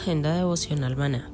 Agenda 0.00 0.34
devocional 0.34 0.96
maná. 0.96 1.30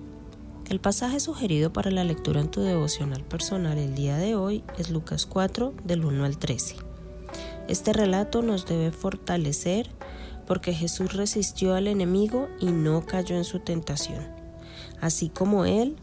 El 0.69 0.81
pasaje 0.81 1.21
sugerido 1.21 1.73
para 1.73 1.93
la 1.93 2.03
lectura 2.03 2.41
en 2.41 2.51
tu 2.51 2.63
devocional 2.63 3.23
personal 3.23 3.79
el 3.79 3.95
día 3.95 4.17
de 4.17 4.35
hoy 4.35 4.65
es 4.77 4.91
Lucas 4.91 5.25
4 5.25 5.73
del 5.85 6.05
1 6.05 6.25
al 6.25 6.37
13. 6.37 6.75
Este 7.69 7.93
relato 7.93 8.43
nos 8.43 8.67
debe 8.67 8.91
fortalecer 8.91 9.89
porque 10.49 10.75
Jesús 10.75 11.13
resistió 11.13 11.77
al 11.77 11.87
enemigo 11.87 12.49
y 12.59 12.67
no 12.67 13.07
cayó 13.07 13.37
en 13.37 13.45
su 13.45 13.61
tentación. 13.61 14.27
Así 15.01 15.29
como 15.29 15.65
Él, 15.65 15.95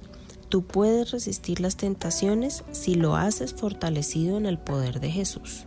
tú 0.48 0.66
puedes 0.66 1.12
resistir 1.12 1.60
las 1.60 1.76
tentaciones 1.76 2.64
si 2.72 2.96
lo 2.96 3.18
haces 3.18 3.54
fortalecido 3.54 4.38
en 4.38 4.46
el 4.46 4.58
poder 4.58 5.02
de 5.02 5.12
Jesús. 5.12 5.66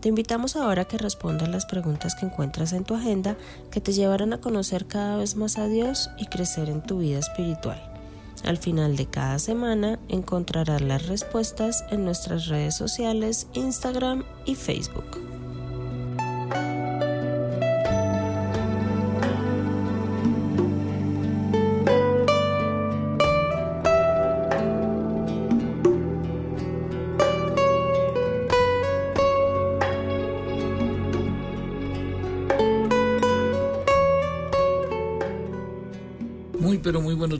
Te 0.00 0.08
invitamos 0.08 0.54
ahora 0.54 0.82
a 0.82 0.84
que 0.84 0.96
respondas 0.96 1.48
las 1.48 1.66
preguntas 1.66 2.14
que 2.14 2.26
encuentras 2.26 2.72
en 2.72 2.84
tu 2.84 2.94
agenda 2.94 3.36
que 3.70 3.80
te 3.80 3.92
llevarán 3.92 4.32
a 4.32 4.40
conocer 4.40 4.86
cada 4.86 5.16
vez 5.16 5.34
más 5.34 5.58
a 5.58 5.66
Dios 5.66 6.10
y 6.16 6.26
crecer 6.26 6.68
en 6.68 6.82
tu 6.82 6.98
vida 6.98 7.18
espiritual. 7.18 7.82
Al 8.44 8.58
final 8.58 8.96
de 8.96 9.06
cada 9.06 9.40
semana 9.40 9.98
encontrarás 10.08 10.80
las 10.80 11.08
respuestas 11.08 11.84
en 11.90 12.04
nuestras 12.04 12.46
redes 12.46 12.76
sociales, 12.76 13.48
Instagram 13.54 14.24
y 14.46 14.54
Facebook. 14.54 15.37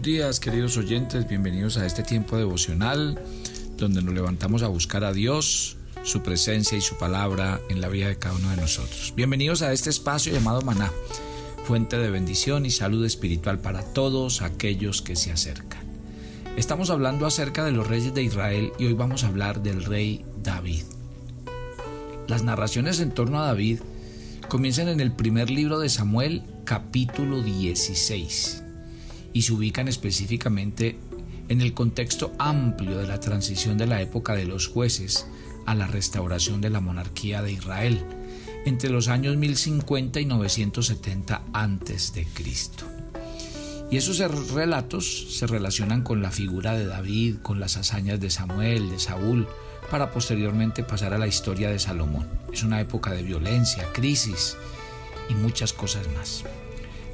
Días 0.08 0.41
queridos 0.41 0.78
oyentes, 0.78 1.28
bienvenidos 1.28 1.76
a 1.76 1.84
este 1.84 2.02
tiempo 2.02 2.38
devocional 2.38 3.20
donde 3.76 4.00
nos 4.00 4.14
levantamos 4.14 4.62
a 4.62 4.69
buscar 4.69 5.04
a 5.04 5.12
Dios, 5.12 5.76
su 6.02 6.22
presencia 6.22 6.78
y 6.78 6.80
su 6.80 6.96
palabra 6.96 7.60
en 7.69 7.82
la 7.82 7.88
vida 7.88 8.08
de 8.08 8.18
cada 8.18 8.34
uno 8.34 8.48
de 8.48 8.56
nosotros. 8.56 9.12
Bienvenidos 9.14 9.60
a 9.60 9.70
este 9.70 9.91
espacio 9.91 10.32
llamado 10.32 10.62
Maná, 10.62 10.91
fuente 11.64 11.98
de 11.98 12.08
bendición 12.08 12.64
y 12.64 12.70
salud 12.70 13.04
espiritual 13.04 13.58
para 13.58 13.82
todos 13.82 14.41
aquellos 14.41 15.02
que 15.02 15.14
se 15.14 15.30
acercan. 15.30 15.82
Estamos 16.56 16.88
hablando 16.88 17.26
acerca 17.26 17.62
de 17.66 17.72
los 17.72 17.86
reyes 17.86 18.14
de 18.14 18.22
Israel 18.22 18.72
y 18.78 18.86
hoy 18.86 18.94
vamos 18.94 19.24
a 19.24 19.28
hablar 19.28 19.62
del 19.62 19.84
rey 19.84 20.24
David. 20.42 20.84
Las 22.28 22.44
narraciones 22.44 23.00
en 23.00 23.10
torno 23.10 23.41
a 23.41 23.47
David 23.48 23.80
comienzan 24.48 24.88
en 24.88 25.00
el 25.00 25.12
primer 25.12 25.50
libro 25.50 25.78
de 25.78 25.91
Samuel, 25.91 26.44
capítulo 26.64 27.42
16 27.42 28.62
y 29.38 29.43
se 29.43 29.53
ubican 29.53 29.87
específicamente 29.87 30.99
en 31.49 31.60
el 31.60 31.72
contexto 31.72 32.32
amplio 32.41 32.99
de 32.99 33.06
la 33.06 33.21
transición 33.21 33.78
de 33.78 33.87
la 33.87 34.03
época 34.03 34.34
de 34.34 34.44
los 34.44 34.66
jueces 34.66 35.28
a 35.65 35.76
la 35.76 35.87
restauración 35.87 36.60
de 36.60 36.71
la 36.71 36.81
monarquía 36.81 37.41
de 37.41 37.53
Israel 37.53 38.04
entre 38.66 38.91
los 38.91 39.06
años 39.06 39.37
1050 39.37 40.19
y 40.19 40.25
970 40.25 41.43
antes 41.53 42.15
de 42.15 42.25
Cristo. 42.25 42.84
Y 43.93 43.97
esos 43.97 44.19
relatos 44.50 45.38
se 45.38 45.47
relacionan 45.47 46.03
con 46.03 46.21
la 46.21 46.32
figura 46.32 46.75
de 46.75 46.87
David, 46.87 47.37
con 47.41 47.60
las 47.60 47.77
hazañas 47.77 48.19
de 48.19 48.31
Samuel, 48.31 48.91
de 48.91 48.98
Saúl, 48.98 49.47
para 49.88 50.10
posteriormente 50.10 50.82
pasar 50.82 51.15
a 51.15 51.19
la 51.19 51.28
historia 51.28 51.71
de 51.71 51.78
Salomón. 51.78 52.27
Es 52.53 52.65
una 52.65 52.81
época 52.81 53.12
de 53.12 53.22
violencia, 53.22 53.87
crisis 53.93 54.56
y 55.31 55.34
muchas 55.34 55.72
cosas 55.72 56.09
más. 56.16 56.43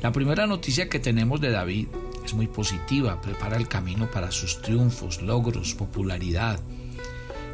La 0.05 0.13
primera 0.13 0.47
noticia 0.47 0.91
que 0.91 1.01
tenemos 1.01 1.41
de 1.41 1.51
David 1.51 1.89
es 2.25 2.35
muy 2.35 2.47
positiva, 2.47 3.21
prepara 3.21 3.57
el 3.57 3.69
camino 3.69 4.11
para 4.11 4.31
sus 4.31 4.62
triunfos, 4.62 5.23
logros, 5.23 5.75
popularidad. 5.75 6.59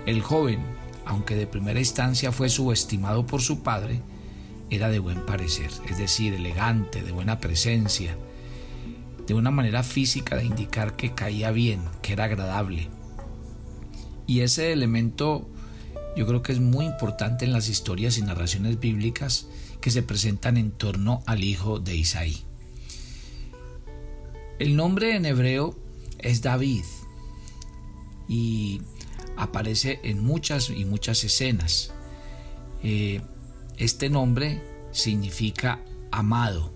El 0.06 0.22
joven, 0.22 0.60
aunque 1.04 1.34
de 1.34 1.46
primera 1.46 1.80
instancia 1.80 2.32
fue 2.32 2.48
subestimado 2.48 3.26
por 3.26 3.42
su 3.42 3.62
padre, 3.62 4.02
era 4.70 4.88
de 4.88 5.00
buen 5.00 5.26
parecer, 5.26 5.70
es 5.88 5.98
decir, 5.98 6.32
elegante, 6.34 7.02
de 7.02 7.12
buena 7.12 7.40
presencia, 7.40 8.16
de 9.26 9.34
una 9.34 9.50
manera 9.50 9.82
física 9.82 10.36
de 10.36 10.44
indicar 10.44 10.96
que 10.96 11.14
caía 11.14 11.50
bien, 11.50 11.82
que 12.02 12.12
era 12.12 12.24
agradable. 12.24 12.88
Y 14.26 14.40
ese 14.40 14.72
elemento 14.72 15.48
yo 16.16 16.26
creo 16.26 16.42
que 16.42 16.52
es 16.52 16.60
muy 16.60 16.86
importante 16.86 17.44
en 17.44 17.52
las 17.52 17.68
historias 17.68 18.18
y 18.18 18.22
narraciones 18.22 18.78
bíblicas 18.78 19.48
que 19.80 19.90
se 19.90 20.02
presentan 20.02 20.56
en 20.56 20.72
torno 20.72 21.22
al 21.26 21.44
hijo 21.44 21.78
de 21.78 21.96
Isaí. 21.96 22.49
El 24.60 24.76
nombre 24.76 25.16
en 25.16 25.24
hebreo 25.24 25.74
es 26.18 26.42
David 26.42 26.84
y 28.28 28.82
aparece 29.38 30.00
en 30.02 30.22
muchas 30.22 30.68
y 30.68 30.84
muchas 30.84 31.24
escenas. 31.24 31.94
Eh, 32.82 33.22
este 33.78 34.10
nombre 34.10 34.62
significa 34.92 35.80
amado. 36.10 36.74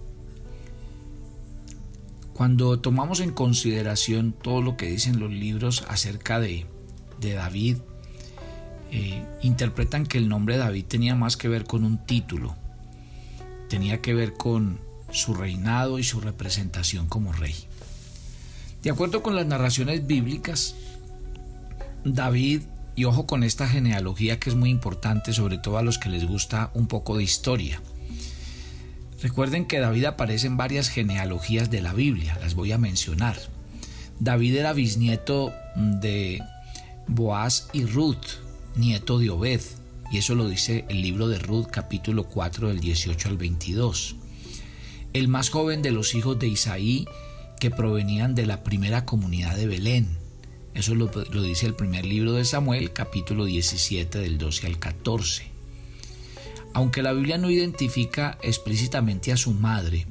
Cuando 2.33 2.81
tomamos 2.81 3.21
en 3.21 3.33
consideración 3.33 4.33
todo 4.33 4.62
lo 4.62 4.78
que 4.78 4.87
dicen 4.87 5.21
los 5.21 5.31
libros 5.31 5.84
acerca 5.87 6.41
de, 6.41 6.66
David, 7.21 7.77
eh, 8.91 9.27
interpretan 9.43 10.06
que 10.06 10.16
el 10.16 10.31
nombre 10.31 10.56
David 10.56 10.87
tenía 10.87 11.15
más 11.16 11.37
que 11.37 11.49
ver 11.49 11.65
con 11.65 11.84
un 11.84 11.99
título, 12.06 12.56
tenía 13.69 14.01
que 14.01 14.15
ver 14.15 14.33
con 14.33 14.81
su 15.11 15.34
reinado 15.34 15.99
y 15.99 16.03
su 16.03 16.22
representación 16.22 17.09
como 17.09 17.33
rey. 17.34 17.55
De 18.84 18.91
acuerdo 18.91 19.22
con 19.22 19.34
las 19.34 19.47
narraciones 19.47 20.07
bíblicas, 20.07 20.75
David, 22.04 22.60
y 22.95 23.04
ojo 23.07 23.27
con 23.27 23.42
esta 23.42 23.66
genealogía 23.66 24.39
que 24.39 24.51
es 24.51 24.57
muy 24.57 24.69
importante, 24.69 25.33
sobre 25.33 25.57
todo 25.57 25.78
a 25.78 25.83
los 25.83 25.98
que 25.98 26.10
les 26.10 26.27
gusta 26.27 26.71
un 26.75 26.86
poco 26.86 27.16
de 27.16 27.25
historia. 27.25 27.81
Recuerden 29.22 29.65
que 29.65 29.81
David 29.81 30.04
aparece 30.04 30.48
en 30.48 30.59
varias 30.59 30.91
genealogías 30.91 31.71
de 31.71 31.81
la 31.81 31.95
Biblia, 31.95 32.39
las 32.42 32.54
voy 32.54 32.72
a 32.72 32.78
mencionar. 32.78 33.39
David 34.21 34.57
era 34.57 34.75
bisnieto 34.75 35.54
de 35.77 36.42
Boaz 37.07 37.69
y 37.72 37.87
Ruth, 37.87 38.37
nieto 38.77 39.19
de 39.19 39.30
Obed, 39.30 39.63
y 40.13 40.19
eso 40.19 40.34
lo 40.34 40.47
dice 40.47 40.84
el 40.91 41.01
libro 41.01 41.28
de 41.28 41.39
Ruth 41.39 41.69
capítulo 41.71 42.25
4 42.25 42.69
del 42.69 42.80
18 42.80 43.30
al 43.30 43.39
22. 43.39 44.16
El 45.15 45.28
más 45.28 45.48
joven 45.48 45.80
de 45.80 45.91
los 45.91 46.15
hijos 46.15 46.39
de 46.39 46.48
Isaí 46.48 47.07
provenían 47.71 48.34
de 48.34 48.47
la 48.47 48.63
primera 48.63 49.05
comunidad 49.05 49.57
de 49.57 49.66
Belén. 49.66 50.25
Eso 50.75 50.95
lo, 50.95 51.07
dice 51.07 51.66
el 51.66 51.75
primer 51.75 52.05
libro 52.05 52.33
de 52.33 52.45
Samuel, 52.45 52.93
capítulo 52.93 53.45
17 53.45 54.19
del 54.19 54.39
12 54.39 54.66
al 54.66 54.78
14. 54.78 55.45
Aunque 56.72 57.03
la 57.03 57.13
Biblia 57.13 57.39
no 57.39 57.49
identifica 57.49 58.39
explícitamente 58.43 59.31
a 59.31 59.37
su 59.37 59.53
madre, 59.53 60.07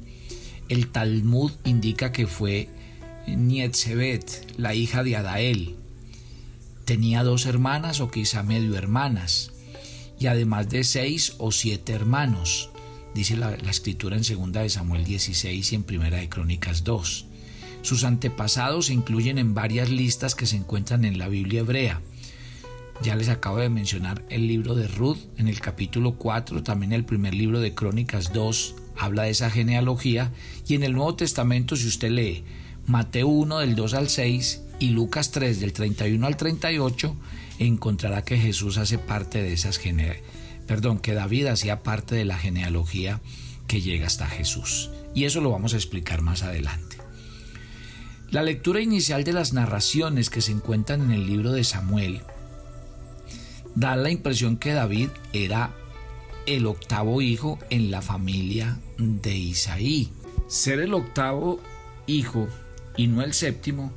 el 0.70 0.88
Talmud 0.88 1.52
indica 1.64 2.12
que 2.12 2.26
fue 2.26 2.70
Nietzebet, 3.26 4.54
la 4.56 4.74
hija 4.74 5.04
de 5.04 5.16
Adael. 5.16 5.76
Tenía 6.86 7.22
dos 7.22 7.44
hermanas 7.44 8.00
o 8.00 8.10
quizá 8.10 8.42
medio 8.42 8.76
hermanas, 8.76 9.52
y 10.18 10.26
además 10.26 10.70
de 10.70 10.84
seis 10.84 11.34
o 11.36 11.52
siete 11.52 11.92
hermanos, 11.92 12.70
dice 13.14 13.36
la, 13.36 13.54
escritura 13.54 14.16
en 14.16 14.22
2 14.22 14.52
de 14.52 14.70
Samuel 14.70 15.04
16 15.04 15.72
y 15.72 15.74
en 15.74 15.84
1 15.86 16.10
de 16.10 16.28
Crónicas 16.30 16.84
2. 16.84 17.26
Sus 17.84 18.04
antepasados 18.04 18.86
se 18.86 18.94
incluyen 18.94 19.36
en 19.36 19.52
varias 19.52 19.90
listas 19.90 20.34
que 20.34 20.46
se 20.46 20.56
encuentran 20.56 21.04
en 21.04 21.18
la 21.18 21.28
Biblia 21.28 21.60
hebrea. 21.60 22.00
Ya 23.02 23.14
les 23.14 23.28
acabo 23.28 23.58
de 23.58 23.68
mencionar 23.68 24.24
el 24.30 24.46
libro 24.46 24.74
de 24.74 24.88
Ruth 24.88 25.18
en 25.36 25.48
el 25.48 25.60
capítulo 25.60 26.14
4, 26.14 26.62
también 26.62 26.94
el 26.94 27.04
primer 27.04 27.34
libro 27.34 27.60
de 27.60 27.74
Crónicas 27.74 28.32
2 28.32 28.76
habla 28.96 29.24
de 29.24 29.30
esa 29.30 29.50
genealogía 29.50 30.32
y 30.66 30.76
en 30.76 30.82
el 30.82 30.94
Nuevo 30.94 31.14
Testamento 31.14 31.76
si 31.76 31.86
usted 31.86 32.10
lee 32.10 32.44
Mateo 32.86 33.26
1 33.26 33.58
del 33.58 33.76
2 33.76 33.92
al 33.92 34.08
6 34.08 34.62
y 34.78 34.88
Lucas 34.88 35.30
3 35.32 35.60
del 35.60 35.74
31 35.74 36.26
al 36.26 36.38
38 36.38 37.14
encontrará 37.58 38.24
que 38.24 38.38
Jesús 38.38 38.78
hace 38.78 38.96
parte 38.96 39.42
de 39.42 39.52
esas 39.52 39.78
perdón, 40.66 41.00
que 41.00 41.12
David 41.12 41.48
hacía 41.48 41.82
parte 41.82 42.14
de 42.14 42.24
la 42.24 42.38
genealogía 42.38 43.20
que 43.66 43.82
llega 43.82 44.06
hasta 44.06 44.26
Jesús. 44.26 44.88
Y 45.14 45.24
eso 45.24 45.42
lo 45.42 45.50
vamos 45.50 45.74
a 45.74 45.76
explicar 45.76 46.22
más 46.22 46.42
adelante. 46.42 46.93
La 48.34 48.42
lectura 48.42 48.80
inicial 48.80 49.22
de 49.22 49.32
las 49.32 49.52
narraciones 49.52 50.28
que 50.28 50.40
se 50.40 50.50
encuentran 50.50 51.02
en 51.02 51.12
el 51.12 51.24
libro 51.24 51.52
de 51.52 51.62
Samuel 51.62 52.22
da 53.76 53.94
la 53.94 54.10
impresión 54.10 54.56
que 54.56 54.72
David 54.72 55.10
era 55.32 55.70
el 56.44 56.66
octavo 56.66 57.22
hijo 57.22 57.60
en 57.70 57.92
la 57.92 58.02
familia 58.02 58.80
de 58.98 59.36
Isaí. 59.36 60.10
Ser 60.48 60.80
el 60.80 60.94
octavo 60.94 61.60
hijo 62.08 62.48
y 62.96 63.06
no 63.06 63.22
el 63.22 63.34
séptimo 63.34 63.92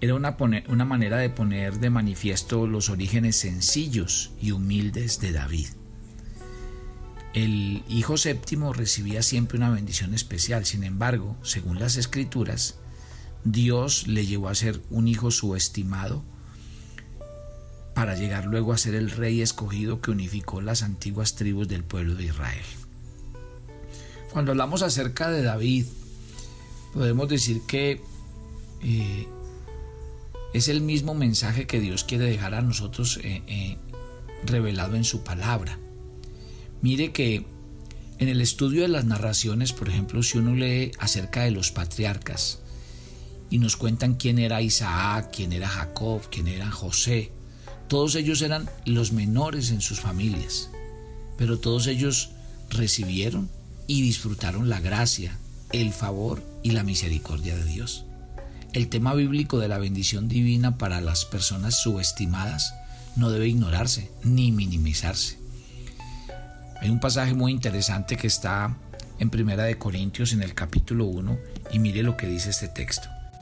era 0.00 0.14
una, 0.14 0.36
una 0.68 0.84
manera 0.84 1.16
de 1.16 1.30
poner 1.30 1.80
de 1.80 1.90
manifiesto 1.90 2.68
los 2.68 2.90
orígenes 2.90 3.34
sencillos 3.34 4.30
y 4.40 4.52
humildes 4.52 5.18
de 5.18 5.32
David. 5.32 5.66
El 7.32 7.82
hijo 7.88 8.18
séptimo 8.18 8.72
recibía 8.72 9.20
siempre 9.22 9.58
una 9.58 9.70
bendición 9.70 10.14
especial, 10.14 10.64
sin 10.64 10.84
embargo, 10.84 11.36
según 11.42 11.80
las 11.80 11.96
escrituras, 11.96 12.76
Dios 13.44 14.08
le 14.08 14.26
llevó 14.26 14.48
a 14.48 14.54
ser 14.54 14.80
un 14.90 15.06
hijo 15.06 15.30
subestimado 15.30 16.24
para 17.94 18.16
llegar 18.16 18.46
luego 18.46 18.72
a 18.72 18.78
ser 18.78 18.94
el 18.94 19.10
rey 19.10 19.40
escogido 19.40 20.00
que 20.00 20.10
unificó 20.10 20.60
las 20.60 20.82
antiguas 20.82 21.36
tribus 21.36 21.68
del 21.68 21.84
pueblo 21.84 22.14
de 22.14 22.24
Israel. 22.24 22.64
Cuando 24.32 24.50
hablamos 24.50 24.82
acerca 24.82 25.30
de 25.30 25.42
David, 25.42 25.86
podemos 26.92 27.28
decir 27.28 27.60
que 27.68 28.00
eh, 28.82 29.28
es 30.52 30.68
el 30.68 30.80
mismo 30.80 31.14
mensaje 31.14 31.66
que 31.66 31.80
Dios 31.80 32.02
quiere 32.02 32.24
dejar 32.24 32.54
a 32.54 32.62
nosotros 32.62 33.20
eh, 33.22 33.42
eh, 33.46 33.76
revelado 34.44 34.96
en 34.96 35.04
su 35.04 35.22
palabra. 35.22 35.78
Mire 36.80 37.12
que 37.12 37.46
en 38.18 38.28
el 38.28 38.40
estudio 38.40 38.82
de 38.82 38.88
las 38.88 39.04
narraciones, 39.04 39.72
por 39.72 39.88
ejemplo, 39.88 40.22
si 40.22 40.38
uno 40.38 40.54
lee 40.54 40.92
acerca 40.98 41.42
de 41.42 41.50
los 41.50 41.70
patriarcas 41.70 42.63
y 43.50 43.58
nos 43.58 43.76
cuentan 43.76 44.14
quién 44.14 44.38
era 44.38 44.62
Isaac, 44.62 45.30
quién 45.34 45.52
era 45.52 45.68
Jacob, 45.68 46.22
quién 46.30 46.48
era 46.48 46.70
José, 46.70 47.32
todos 47.88 48.14
ellos 48.14 48.40
eran 48.42 48.68
los 48.86 49.12
menores 49.12 49.70
en 49.70 49.80
sus 49.80 50.00
familias, 50.00 50.70
pero 51.36 51.58
todos 51.58 51.86
ellos 51.86 52.30
recibieron 52.70 53.50
y 53.86 54.02
disfrutaron 54.02 54.68
la 54.68 54.80
gracia, 54.80 55.38
el 55.72 55.92
favor 55.92 56.42
y 56.62 56.70
la 56.70 56.82
misericordia 56.82 57.54
de 57.56 57.64
Dios. 57.64 58.04
El 58.72 58.88
tema 58.88 59.14
bíblico 59.14 59.58
de 59.58 59.68
la 59.68 59.78
bendición 59.78 60.28
divina 60.28 60.78
para 60.78 61.00
las 61.00 61.24
personas 61.24 61.80
subestimadas 61.80 62.74
no 63.16 63.30
debe 63.30 63.48
ignorarse 63.48 64.10
ni 64.24 64.50
minimizarse. 64.50 65.38
Hay 66.80 66.90
un 66.90 67.00
pasaje 67.00 67.34
muy 67.34 67.52
interesante 67.52 68.16
que 68.16 68.26
está 68.26 68.76
en 69.18 69.30
Primera 69.30 69.64
de 69.64 69.78
Corintios 69.78 70.32
en 70.32 70.42
el 70.42 70.54
capítulo 70.54 71.04
1 71.04 71.38
y 71.72 71.78
mire 71.78 72.02
lo 72.02 72.16
que 72.16 72.26
dice 72.26 72.50
este 72.50 72.68
texto. 72.68 73.13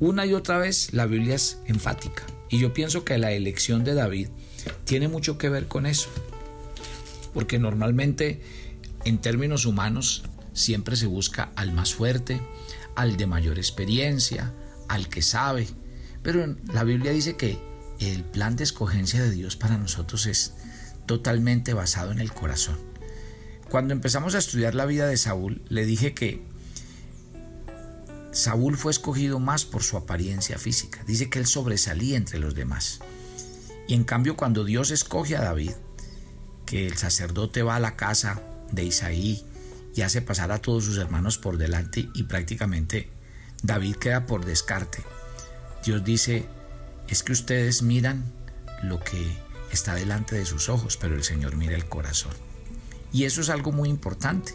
Una 0.00 0.26
y 0.26 0.34
otra 0.34 0.58
vez 0.58 0.92
la 0.92 1.06
Biblia 1.06 1.36
es 1.36 1.58
enfática, 1.66 2.24
y 2.48 2.58
yo 2.58 2.72
pienso 2.72 3.04
que 3.04 3.18
la 3.18 3.32
elección 3.32 3.84
de 3.84 3.94
David 3.94 4.28
tiene 4.84 5.08
mucho 5.08 5.38
que 5.38 5.48
ver 5.48 5.68
con 5.68 5.86
eso, 5.86 6.08
porque 7.32 7.58
normalmente 7.58 8.40
en 9.04 9.18
términos 9.18 9.64
humanos 9.64 10.24
siempre 10.52 10.96
se 10.96 11.06
busca 11.06 11.52
al 11.56 11.72
más 11.72 11.94
fuerte, 11.94 12.40
al 12.94 13.16
de 13.16 13.26
mayor 13.26 13.58
experiencia, 13.58 14.52
al 14.88 15.08
que 15.08 15.22
sabe. 15.22 15.66
Pero 16.22 16.56
la 16.72 16.84
Biblia 16.84 17.12
dice 17.12 17.36
que 17.36 17.58
el 18.00 18.24
plan 18.24 18.56
de 18.56 18.64
escogencia 18.64 19.22
de 19.22 19.30
Dios 19.30 19.56
para 19.56 19.78
nosotros 19.78 20.26
es 20.26 20.54
totalmente 21.06 21.74
basado 21.74 22.12
en 22.12 22.20
el 22.20 22.32
corazón. 22.32 22.78
Cuando 23.70 23.94
empezamos 23.94 24.34
a 24.34 24.38
estudiar 24.38 24.74
la 24.74 24.86
vida 24.86 25.06
de 25.06 25.16
Saúl, 25.16 25.62
le 25.68 25.86
dije 25.86 26.12
que 26.14 26.42
Saúl 28.32 28.78
fue 28.78 28.92
escogido 28.92 29.38
más 29.38 29.66
por 29.66 29.82
su 29.82 29.98
apariencia 29.98 30.58
física. 30.58 31.04
Dice 31.06 31.28
que 31.28 31.38
él 31.38 31.46
sobresalía 31.46 32.16
entre 32.16 32.38
los 32.38 32.54
demás. 32.54 33.00
Y 33.86 33.92
en 33.94 34.04
cambio 34.04 34.36
cuando 34.36 34.64
Dios 34.64 34.90
escoge 34.90 35.36
a 35.36 35.42
David, 35.42 35.72
que 36.64 36.86
el 36.86 36.96
sacerdote 36.96 37.62
va 37.62 37.76
a 37.76 37.80
la 37.80 37.94
casa 37.94 38.40
de 38.70 38.84
Isaí 38.84 39.44
y 39.94 40.00
hace 40.00 40.22
pasar 40.22 40.50
a 40.50 40.62
todos 40.62 40.84
sus 40.84 40.96
hermanos 40.96 41.36
por 41.36 41.58
delante 41.58 42.08
y 42.14 42.22
prácticamente 42.22 43.10
David 43.62 43.96
queda 43.96 44.24
por 44.24 44.46
descarte. 44.46 45.04
Dios 45.84 46.02
dice, 46.02 46.46
es 47.08 47.22
que 47.22 47.32
ustedes 47.32 47.82
miran 47.82 48.32
lo 48.82 48.98
que 48.98 49.36
está 49.70 49.94
delante 49.94 50.36
de 50.36 50.46
sus 50.46 50.70
ojos, 50.70 50.96
pero 50.96 51.14
el 51.14 51.22
Señor 51.22 51.56
mira 51.56 51.74
el 51.74 51.86
corazón. 51.86 52.32
Y 53.12 53.24
eso 53.24 53.42
es 53.42 53.50
algo 53.50 53.72
muy 53.72 53.90
importante 53.90 54.54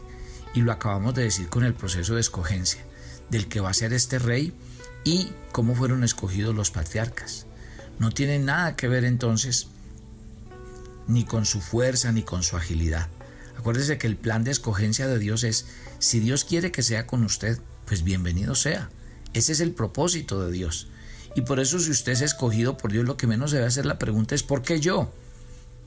y 0.55 0.61
lo 0.61 0.71
acabamos 0.71 1.13
de 1.13 1.23
decir 1.23 1.47
con 1.49 1.63
el 1.63 1.75
proceso 1.75 2.15
de 2.15 2.21
escogencia 2.21 2.86
del 3.29 3.47
que 3.47 3.59
va 3.59 3.69
a 3.69 3.73
ser 3.73 3.93
este 3.93 4.19
rey 4.19 4.53
y 5.03 5.29
cómo 5.51 5.75
fueron 5.75 6.03
escogidos 6.03 6.55
los 6.55 6.71
patriarcas. 6.71 7.45
No 7.99 8.11
tiene 8.11 8.39
nada 8.39 8.75
que 8.75 8.87
ver 8.87 9.05
entonces 9.05 9.67
ni 11.07 11.23
con 11.23 11.45
su 11.45 11.61
fuerza 11.61 12.11
ni 12.11 12.23
con 12.23 12.43
su 12.43 12.57
agilidad. 12.57 13.07
Acuérdese 13.57 13.97
que 13.97 14.07
el 14.07 14.17
plan 14.17 14.43
de 14.43 14.51
escogencia 14.51 15.07
de 15.07 15.19
Dios 15.19 15.43
es, 15.43 15.65
si 15.99 16.19
Dios 16.19 16.45
quiere 16.45 16.71
que 16.71 16.83
sea 16.83 17.07
con 17.07 17.23
usted, 17.23 17.59
pues 17.85 18.03
bienvenido 18.03 18.53
sea. 18.55 18.89
Ese 19.33 19.53
es 19.53 19.59
el 19.61 19.71
propósito 19.71 20.45
de 20.45 20.51
Dios. 20.51 20.87
Y 21.35 21.41
por 21.41 21.59
eso 21.59 21.79
si 21.79 21.91
usted 21.91 22.13
es 22.13 22.21
escogido 22.21 22.77
por 22.77 22.91
Dios, 22.91 23.05
lo 23.05 23.17
que 23.17 23.27
menos 23.27 23.51
debe 23.51 23.65
hacer 23.65 23.85
la 23.85 23.99
pregunta 23.99 24.35
es 24.35 24.43
¿por 24.43 24.61
qué 24.61 24.79
yo? 24.79 25.13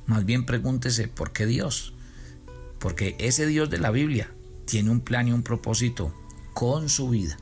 Más 0.07 0.25
bien 0.25 0.47
pregúntese 0.47 1.09
¿por 1.09 1.33
qué 1.33 1.47
Dios? 1.47 1.93
Porque 2.79 3.17
ese 3.19 3.47
Dios 3.47 3.71
de 3.71 3.79
la 3.79 3.91
Biblia 3.91 4.33
tiene 4.65 4.91
un 4.91 5.01
plan 5.01 5.29
y 5.29 5.33
un 5.33 5.43
propósito 5.43 6.15
con 6.61 6.91
su 6.91 7.09
vida. 7.09 7.39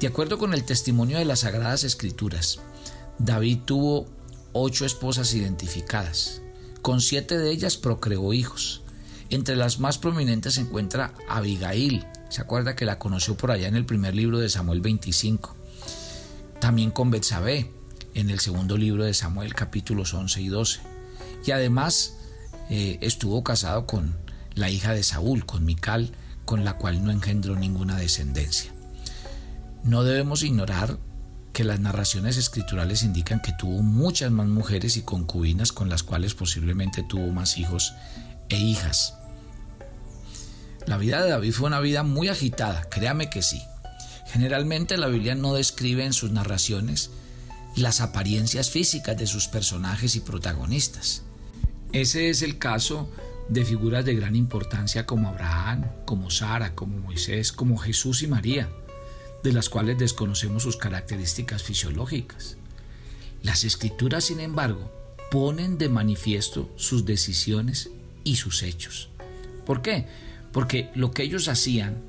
De 0.00 0.08
acuerdo 0.08 0.38
con 0.38 0.54
el 0.54 0.64
testimonio 0.64 1.18
de 1.18 1.24
las 1.24 1.40
Sagradas 1.40 1.84
Escrituras, 1.84 2.58
David 3.20 3.60
tuvo 3.64 4.06
ocho 4.52 4.84
esposas 4.84 5.32
identificadas. 5.34 6.42
Con 6.82 7.00
siete 7.00 7.38
de 7.38 7.52
ellas 7.52 7.76
procreó 7.76 8.32
hijos. 8.32 8.82
Entre 9.30 9.54
las 9.54 9.78
más 9.78 9.98
prominentes 9.98 10.54
se 10.54 10.62
encuentra 10.62 11.14
Abigail. 11.28 12.04
¿Se 12.28 12.40
acuerda 12.40 12.74
que 12.74 12.84
la 12.84 12.98
conoció 12.98 13.36
por 13.36 13.52
allá 13.52 13.68
en 13.68 13.76
el 13.76 13.86
primer 13.86 14.16
libro 14.16 14.40
de 14.40 14.48
Samuel 14.48 14.80
25? 14.80 15.54
También 16.60 16.90
con 16.90 17.12
Betsabé 17.12 17.70
en 18.14 18.30
el 18.30 18.40
segundo 18.40 18.76
libro 18.76 19.04
de 19.04 19.14
Samuel 19.14 19.54
capítulos 19.54 20.12
11 20.12 20.42
y 20.42 20.48
12. 20.48 20.80
Y 21.46 21.52
además 21.52 22.14
eh, 22.68 22.98
estuvo 23.00 23.44
casado 23.44 23.86
con 23.86 24.16
la 24.56 24.70
hija 24.70 24.92
de 24.92 25.04
Saúl, 25.04 25.46
con 25.46 25.64
Mical, 25.64 26.10
con 26.44 26.64
la 26.64 26.74
cual 26.74 27.04
no 27.04 27.10
engendró 27.10 27.56
ninguna 27.56 27.96
descendencia. 27.96 28.72
No 29.82 30.04
debemos 30.04 30.42
ignorar 30.42 30.98
que 31.52 31.64
las 31.64 31.78
narraciones 31.78 32.36
escriturales 32.36 33.02
indican 33.02 33.40
que 33.40 33.52
tuvo 33.52 33.82
muchas 33.82 34.30
más 34.30 34.48
mujeres 34.48 34.96
y 34.96 35.02
concubinas 35.02 35.72
con 35.72 35.88
las 35.88 36.02
cuales 36.02 36.34
posiblemente 36.34 37.02
tuvo 37.02 37.30
más 37.30 37.58
hijos 37.58 37.94
e 38.48 38.58
hijas. 38.58 39.14
La 40.86 40.98
vida 40.98 41.22
de 41.22 41.30
David 41.30 41.52
fue 41.52 41.68
una 41.68 41.80
vida 41.80 42.02
muy 42.02 42.28
agitada, 42.28 42.82
créame 42.90 43.30
que 43.30 43.42
sí. 43.42 43.62
Generalmente 44.26 44.96
la 44.96 45.06
Biblia 45.06 45.34
no 45.34 45.54
describe 45.54 46.04
en 46.04 46.12
sus 46.12 46.32
narraciones 46.32 47.10
las 47.76 48.00
apariencias 48.00 48.70
físicas 48.70 49.16
de 49.16 49.26
sus 49.26 49.46
personajes 49.48 50.16
y 50.16 50.20
protagonistas. 50.20 51.22
Ese 51.92 52.30
es 52.30 52.42
el 52.42 52.58
caso 52.58 53.08
de 53.48 53.64
figuras 53.64 54.04
de 54.04 54.14
gran 54.14 54.36
importancia 54.36 55.06
como 55.06 55.28
Abraham, 55.28 55.84
como 56.04 56.30
Sara, 56.30 56.74
como 56.74 56.98
Moisés, 56.98 57.52
como 57.52 57.76
Jesús 57.76 58.22
y 58.22 58.26
María, 58.26 58.70
de 59.42 59.52
las 59.52 59.68
cuales 59.68 59.98
desconocemos 59.98 60.62
sus 60.62 60.76
características 60.76 61.62
fisiológicas. 61.62 62.56
Las 63.42 63.64
escrituras, 63.64 64.24
sin 64.24 64.40
embargo, 64.40 64.90
ponen 65.30 65.76
de 65.76 65.88
manifiesto 65.88 66.72
sus 66.76 67.04
decisiones 67.04 67.90
y 68.24 68.36
sus 68.36 68.62
hechos. 68.62 69.10
¿Por 69.66 69.82
qué? 69.82 70.06
Porque 70.52 70.90
lo 70.94 71.10
que 71.10 71.24
ellos 71.24 71.48
hacían 71.48 72.02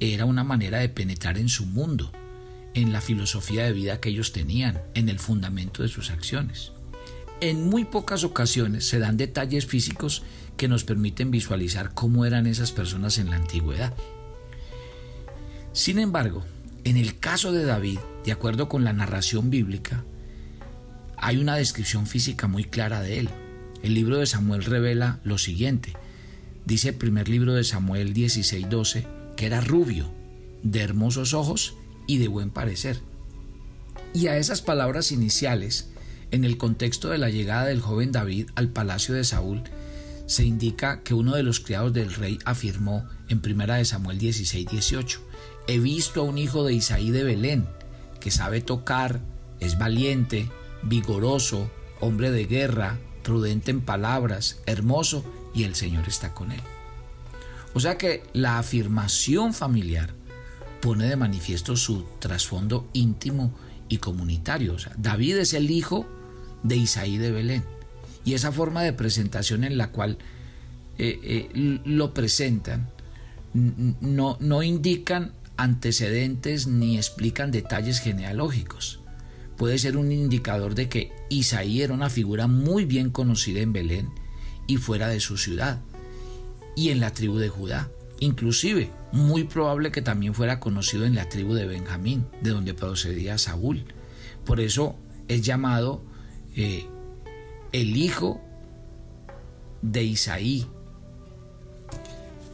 era 0.00 0.24
una 0.24 0.42
manera 0.42 0.78
de 0.78 0.88
penetrar 0.88 1.38
en 1.38 1.48
su 1.48 1.66
mundo, 1.66 2.10
en 2.74 2.92
la 2.92 3.00
filosofía 3.00 3.64
de 3.64 3.72
vida 3.72 4.00
que 4.00 4.08
ellos 4.08 4.32
tenían, 4.32 4.80
en 4.94 5.08
el 5.08 5.18
fundamento 5.18 5.82
de 5.82 5.88
sus 5.88 6.10
acciones. 6.10 6.72
En 7.40 7.68
muy 7.68 7.84
pocas 7.84 8.24
ocasiones 8.24 8.86
se 8.86 8.98
dan 8.98 9.16
detalles 9.16 9.66
físicos 9.66 10.22
que 10.60 10.68
nos 10.68 10.84
permiten 10.84 11.30
visualizar 11.30 11.94
cómo 11.94 12.26
eran 12.26 12.46
esas 12.46 12.70
personas 12.70 13.16
en 13.16 13.30
la 13.30 13.36
antigüedad. 13.36 13.94
Sin 15.72 15.98
embargo, 15.98 16.44
en 16.84 16.98
el 16.98 17.18
caso 17.18 17.50
de 17.50 17.64
David, 17.64 17.98
de 18.26 18.32
acuerdo 18.32 18.68
con 18.68 18.84
la 18.84 18.92
narración 18.92 19.48
bíblica, 19.48 20.04
hay 21.16 21.38
una 21.38 21.56
descripción 21.56 22.06
física 22.06 22.46
muy 22.46 22.64
clara 22.64 23.00
de 23.00 23.20
él. 23.20 23.30
El 23.82 23.94
libro 23.94 24.18
de 24.18 24.26
Samuel 24.26 24.62
revela 24.62 25.18
lo 25.24 25.38
siguiente. 25.38 25.94
Dice 26.66 26.90
el 26.90 26.96
primer 26.96 27.30
libro 27.30 27.54
de 27.54 27.64
Samuel 27.64 28.12
16:12 28.12 29.06
que 29.38 29.46
era 29.46 29.62
rubio, 29.62 30.10
de 30.62 30.82
hermosos 30.82 31.32
ojos 31.32 31.72
y 32.06 32.18
de 32.18 32.28
buen 32.28 32.50
parecer. 32.50 33.00
Y 34.12 34.26
a 34.26 34.36
esas 34.36 34.60
palabras 34.60 35.10
iniciales, 35.10 35.88
en 36.32 36.44
el 36.44 36.58
contexto 36.58 37.08
de 37.08 37.16
la 37.16 37.30
llegada 37.30 37.64
del 37.64 37.80
joven 37.80 38.12
David 38.12 38.50
al 38.56 38.68
palacio 38.68 39.14
de 39.14 39.24
Saúl, 39.24 39.62
se 40.30 40.44
indica 40.44 41.02
que 41.02 41.12
uno 41.12 41.34
de 41.34 41.42
los 41.42 41.58
criados 41.58 41.92
del 41.92 42.14
rey 42.14 42.38
afirmó 42.44 43.04
en 43.28 43.42
1 43.44 43.84
Samuel 43.84 44.16
16, 44.16 44.64
18, 44.64 45.20
he 45.66 45.80
visto 45.80 46.20
a 46.20 46.22
un 46.22 46.38
hijo 46.38 46.62
de 46.62 46.72
Isaí 46.72 47.10
de 47.10 47.24
Belén, 47.24 47.66
que 48.20 48.30
sabe 48.30 48.60
tocar, 48.60 49.22
es 49.58 49.76
valiente, 49.76 50.48
vigoroso, 50.84 51.68
hombre 51.98 52.30
de 52.30 52.44
guerra, 52.44 53.00
prudente 53.24 53.72
en 53.72 53.80
palabras, 53.80 54.60
hermoso, 54.66 55.24
y 55.52 55.64
el 55.64 55.74
Señor 55.74 56.06
está 56.06 56.32
con 56.32 56.52
él. 56.52 56.62
O 57.74 57.80
sea 57.80 57.98
que 57.98 58.22
la 58.32 58.60
afirmación 58.60 59.52
familiar 59.52 60.14
pone 60.80 61.08
de 61.08 61.16
manifiesto 61.16 61.74
su 61.74 62.04
trasfondo 62.20 62.88
íntimo 62.92 63.52
y 63.88 63.96
comunitario. 63.96 64.76
David 64.96 65.38
es 65.38 65.54
el 65.54 65.72
hijo 65.72 66.06
de 66.62 66.76
Isaí 66.76 67.18
de 67.18 67.32
Belén. 67.32 67.79
Y 68.24 68.34
esa 68.34 68.52
forma 68.52 68.82
de 68.82 68.92
presentación 68.92 69.64
en 69.64 69.78
la 69.78 69.90
cual 69.90 70.18
eh, 70.98 71.18
eh, 71.22 71.80
lo 71.84 72.12
presentan 72.12 72.88
no, 73.52 74.36
no 74.40 74.62
indican 74.62 75.32
antecedentes 75.56 76.66
ni 76.66 76.96
explican 76.96 77.50
detalles 77.50 78.00
genealógicos. 78.00 79.00
Puede 79.56 79.78
ser 79.78 79.96
un 79.96 80.10
indicador 80.10 80.74
de 80.74 80.88
que 80.88 81.12
Isaí 81.28 81.82
era 81.82 81.92
una 81.92 82.08
figura 82.08 82.46
muy 82.46 82.84
bien 82.84 83.10
conocida 83.10 83.60
en 83.60 83.72
Belén 83.72 84.08
y 84.66 84.78
fuera 84.78 85.08
de 85.08 85.20
su 85.20 85.36
ciudad 85.36 85.80
y 86.76 86.88
en 86.90 87.00
la 87.00 87.12
tribu 87.12 87.36
de 87.36 87.50
Judá. 87.50 87.90
Inclusive, 88.20 88.90
muy 89.12 89.44
probable 89.44 89.90
que 89.90 90.02
también 90.02 90.34
fuera 90.34 90.60
conocido 90.60 91.04
en 91.04 91.14
la 91.14 91.28
tribu 91.28 91.54
de 91.54 91.66
Benjamín, 91.66 92.24
de 92.40 92.50
donde 92.50 92.74
procedía 92.74 93.36
Saúl. 93.36 93.84
Por 94.44 94.60
eso 94.60 94.96
es 95.28 95.42
llamado 95.42 96.02
eh, 96.56 96.86
el 97.72 97.96
hijo 97.96 98.40
de 99.82 100.04
Isaí. 100.04 100.66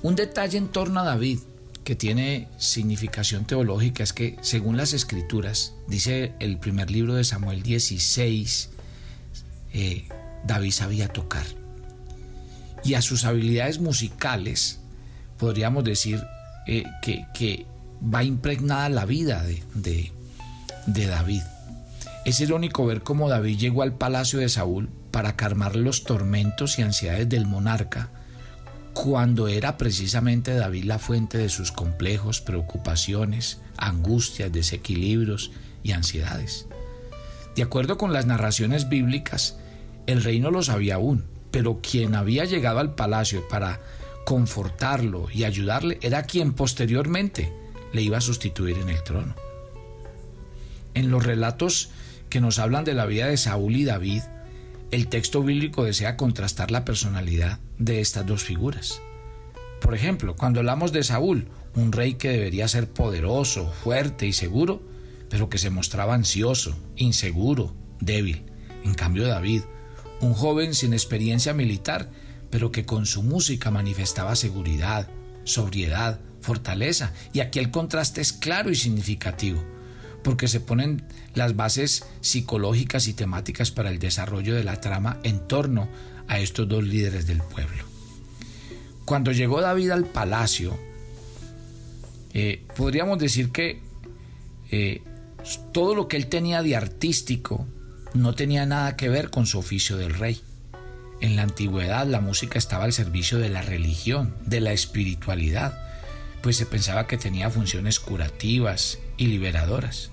Un 0.02 0.14
detalle 0.14 0.58
en 0.58 0.68
torno 0.68 1.00
a 1.00 1.04
David 1.04 1.40
que 1.84 1.96
tiene 1.96 2.48
significación 2.58 3.44
teológica 3.44 4.02
es 4.02 4.12
que, 4.12 4.36
según 4.40 4.76
las 4.76 4.92
escrituras, 4.92 5.74
dice 5.86 6.32
el 6.40 6.58
primer 6.58 6.90
libro 6.90 7.14
de 7.14 7.24
Samuel 7.24 7.62
16, 7.62 8.70
eh, 9.72 10.08
David 10.44 10.72
sabía 10.72 11.08
tocar. 11.08 11.46
Y 12.84 12.94
a 12.94 13.02
sus 13.02 13.24
habilidades 13.24 13.80
musicales, 13.80 14.80
podríamos 15.38 15.84
decir 15.84 16.22
eh, 16.66 16.84
que, 17.02 17.66
va 18.12 18.22
impregnada 18.22 18.90
la 18.90 19.06
vida 19.06 19.42
de, 19.42 20.12
de 20.86 21.06
David. 21.06 21.42
Es 22.26 22.40
irónico 22.40 22.84
ver 22.84 23.02
cómo 23.02 23.30
David 23.30 23.58
llegó 23.58 23.82
al 23.82 23.94
palacio 23.94 24.38
de 24.38 24.50
Saúl 24.50 24.90
para 25.16 25.34
calmar 25.34 25.76
los 25.76 26.04
tormentos 26.04 26.78
y 26.78 26.82
ansiedades 26.82 27.26
del 27.26 27.46
monarca, 27.46 28.10
cuando 28.92 29.48
era 29.48 29.78
precisamente 29.78 30.54
David 30.54 30.84
la 30.84 30.98
fuente 30.98 31.38
de 31.38 31.48
sus 31.48 31.72
complejos, 31.72 32.42
preocupaciones, 32.42 33.62
angustias, 33.78 34.52
desequilibrios 34.52 35.52
y 35.82 35.92
ansiedades. 35.92 36.66
De 37.54 37.62
acuerdo 37.62 37.96
con 37.96 38.12
las 38.12 38.26
narraciones 38.26 38.90
bíblicas, 38.90 39.56
el 40.06 40.22
rey 40.22 40.38
no 40.38 40.50
lo 40.50 40.62
sabía 40.62 40.96
aún, 40.96 41.24
pero 41.50 41.80
quien 41.80 42.14
había 42.14 42.44
llegado 42.44 42.80
al 42.80 42.94
palacio 42.94 43.48
para 43.48 43.80
confortarlo 44.26 45.28
y 45.32 45.44
ayudarle 45.44 45.98
era 46.02 46.24
quien 46.24 46.52
posteriormente 46.52 47.54
le 47.94 48.02
iba 48.02 48.18
a 48.18 48.20
sustituir 48.20 48.76
en 48.76 48.90
el 48.90 49.02
trono. 49.02 49.34
En 50.92 51.10
los 51.10 51.24
relatos 51.24 51.88
que 52.28 52.42
nos 52.42 52.58
hablan 52.58 52.84
de 52.84 52.92
la 52.92 53.06
vida 53.06 53.28
de 53.28 53.38
Saúl 53.38 53.76
y 53.76 53.86
David, 53.86 54.20
el 54.90 55.08
texto 55.08 55.42
bíblico 55.42 55.84
desea 55.84 56.16
contrastar 56.16 56.70
la 56.70 56.84
personalidad 56.84 57.58
de 57.78 58.00
estas 58.00 58.24
dos 58.24 58.44
figuras. 58.44 59.00
Por 59.80 59.94
ejemplo, 59.94 60.36
cuando 60.36 60.60
hablamos 60.60 60.92
de 60.92 61.02
Saúl, 61.02 61.48
un 61.74 61.92
rey 61.92 62.14
que 62.14 62.30
debería 62.30 62.68
ser 62.68 62.88
poderoso, 62.88 63.70
fuerte 63.70 64.26
y 64.26 64.32
seguro, 64.32 64.82
pero 65.28 65.48
que 65.50 65.58
se 65.58 65.70
mostraba 65.70 66.14
ansioso, 66.14 66.76
inseguro, 66.96 67.74
débil. 68.00 68.44
En 68.84 68.94
cambio 68.94 69.26
David, 69.26 69.62
un 70.20 70.34
joven 70.34 70.74
sin 70.74 70.92
experiencia 70.92 71.52
militar, 71.52 72.10
pero 72.50 72.70
que 72.70 72.86
con 72.86 73.06
su 73.06 73.22
música 73.22 73.70
manifestaba 73.70 74.36
seguridad, 74.36 75.08
sobriedad, 75.44 76.20
fortaleza. 76.40 77.12
Y 77.32 77.40
aquí 77.40 77.58
el 77.58 77.70
contraste 77.70 78.20
es 78.20 78.32
claro 78.32 78.70
y 78.70 78.76
significativo, 78.76 79.62
porque 80.26 80.48
se 80.48 80.58
ponen 80.58 81.04
las 81.34 81.54
bases 81.54 82.04
psicológicas 82.20 83.06
y 83.06 83.12
temáticas 83.12 83.70
para 83.70 83.90
el 83.90 84.00
desarrollo 84.00 84.56
de 84.56 84.64
la 84.64 84.80
trama 84.80 85.20
en 85.22 85.38
torno 85.46 85.88
a 86.26 86.40
estos 86.40 86.68
dos 86.68 86.82
líderes 86.82 87.28
del 87.28 87.38
pueblo. 87.38 87.84
Cuando 89.04 89.30
llegó 89.30 89.60
David 89.60 89.90
al 89.90 90.04
palacio, 90.04 90.76
eh, 92.34 92.60
podríamos 92.76 93.20
decir 93.20 93.52
que 93.52 93.80
eh, 94.72 95.00
todo 95.72 95.94
lo 95.94 96.08
que 96.08 96.16
él 96.16 96.26
tenía 96.26 96.60
de 96.60 96.74
artístico 96.74 97.64
no 98.12 98.34
tenía 98.34 98.66
nada 98.66 98.96
que 98.96 99.08
ver 99.08 99.30
con 99.30 99.46
su 99.46 99.60
oficio 99.60 99.96
del 99.96 100.14
rey. 100.14 100.40
En 101.20 101.36
la 101.36 101.42
antigüedad 101.42 102.04
la 102.04 102.20
música 102.20 102.58
estaba 102.58 102.82
al 102.82 102.92
servicio 102.92 103.38
de 103.38 103.48
la 103.48 103.62
religión, 103.62 104.34
de 104.44 104.60
la 104.60 104.72
espiritualidad, 104.72 105.80
pues 106.42 106.56
se 106.56 106.66
pensaba 106.66 107.06
que 107.06 107.16
tenía 107.16 107.48
funciones 107.48 108.00
curativas 108.00 108.98
y 109.16 109.28
liberadoras. 109.28 110.10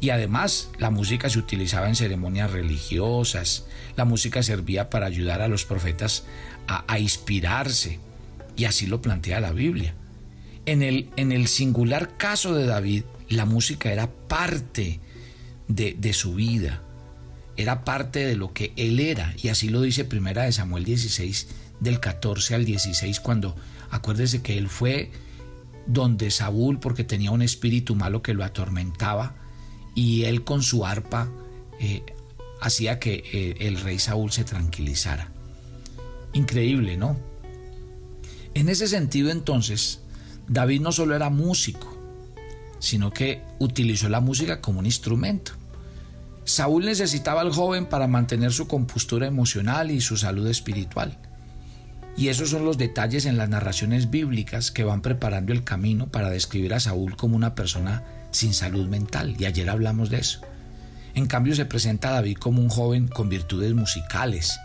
Y 0.00 0.10
además 0.10 0.70
la 0.78 0.90
música 0.90 1.28
se 1.28 1.38
utilizaba 1.38 1.88
en 1.88 1.94
ceremonias 1.94 2.50
religiosas, 2.50 3.66
la 3.96 4.04
música 4.04 4.42
servía 4.42 4.88
para 4.88 5.06
ayudar 5.06 5.42
a 5.42 5.48
los 5.48 5.64
profetas 5.64 6.24
a, 6.66 6.98
inspirarse, 6.98 7.98
y 8.56 8.64
así 8.64 8.86
lo 8.86 9.02
plantea 9.02 9.40
la 9.40 9.52
Biblia. 9.52 9.94
En 10.66 10.82
el, 10.82 11.10
en 11.16 11.32
el 11.32 11.48
singular 11.48 12.16
caso 12.16 12.54
de 12.54 12.64
David, 12.64 13.02
la 13.28 13.44
música 13.44 13.92
era 13.92 14.08
parte 14.08 15.00
de, 15.68 15.96
de 15.98 16.12
su 16.12 16.34
vida, 16.34 16.80
era 17.56 17.84
parte 17.84 18.24
de 18.24 18.36
lo 18.36 18.52
que 18.52 18.72
él 18.76 19.00
era, 19.00 19.34
y 19.36 19.48
así 19.48 19.68
lo 19.68 19.82
dice 19.82 20.04
Primera 20.04 20.44
de 20.44 20.52
Samuel 20.52 20.84
16, 20.84 21.48
del 21.80 21.98
14 21.98 22.54
al 22.54 22.64
16, 22.64 23.20
cuando 23.20 23.56
acuérdese 23.90 24.42
que 24.42 24.56
él 24.56 24.68
fue 24.68 25.10
donde 25.86 26.30
Saúl 26.30 26.78
porque 26.78 27.04
tenía 27.04 27.32
un 27.32 27.42
espíritu 27.42 27.96
malo 27.96 28.22
que 28.22 28.34
lo 28.34 28.44
atormentaba, 28.44 29.34
y 30.00 30.24
él 30.24 30.44
con 30.44 30.62
su 30.62 30.86
arpa 30.86 31.28
eh, 31.78 32.02
hacía 32.62 32.98
que 32.98 33.22
eh, 33.32 33.66
el 33.66 33.78
rey 33.78 33.98
Saúl 33.98 34.32
se 34.32 34.44
tranquilizara. 34.44 35.30
Increíble, 36.32 36.96
¿no? 36.96 37.18
En 38.54 38.70
ese 38.70 38.88
sentido 38.88 39.30
entonces, 39.30 40.00
David 40.48 40.80
no 40.80 40.90
solo 40.90 41.14
era 41.14 41.28
músico, 41.28 41.94
sino 42.78 43.10
que 43.10 43.42
utilizó 43.58 44.08
la 44.08 44.22
música 44.22 44.62
como 44.62 44.78
un 44.78 44.86
instrumento. 44.86 45.52
Saúl 46.44 46.86
necesitaba 46.86 47.42
al 47.42 47.52
joven 47.52 47.84
para 47.84 48.06
mantener 48.06 48.54
su 48.54 48.66
compostura 48.66 49.26
emocional 49.26 49.90
y 49.90 50.00
su 50.00 50.16
salud 50.16 50.46
espiritual. 50.46 51.18
Y 52.16 52.28
esos 52.28 52.48
son 52.48 52.64
los 52.64 52.78
detalles 52.78 53.26
en 53.26 53.36
las 53.36 53.50
narraciones 53.50 54.08
bíblicas 54.08 54.70
que 54.70 54.82
van 54.82 55.02
preparando 55.02 55.52
el 55.52 55.62
camino 55.62 56.06
para 56.10 56.30
describir 56.30 56.72
a 56.72 56.80
Saúl 56.80 57.16
como 57.16 57.36
una 57.36 57.54
persona 57.54 58.02
sin 58.30 58.54
salud 58.54 58.86
mental. 58.86 59.36
Y 59.38 59.44
ayer 59.44 59.70
hablamos 59.70 60.10
de 60.10 60.18
eso. 60.18 60.40
En 61.14 61.26
cambio 61.26 61.54
se 61.54 61.64
presenta 61.64 62.10
a 62.10 62.12
David 62.12 62.38
como 62.38 62.62
un 62.62 62.68
joven 62.68 63.08
con 63.08 63.28
virtudes 63.28 63.74
musicales. 63.74 64.58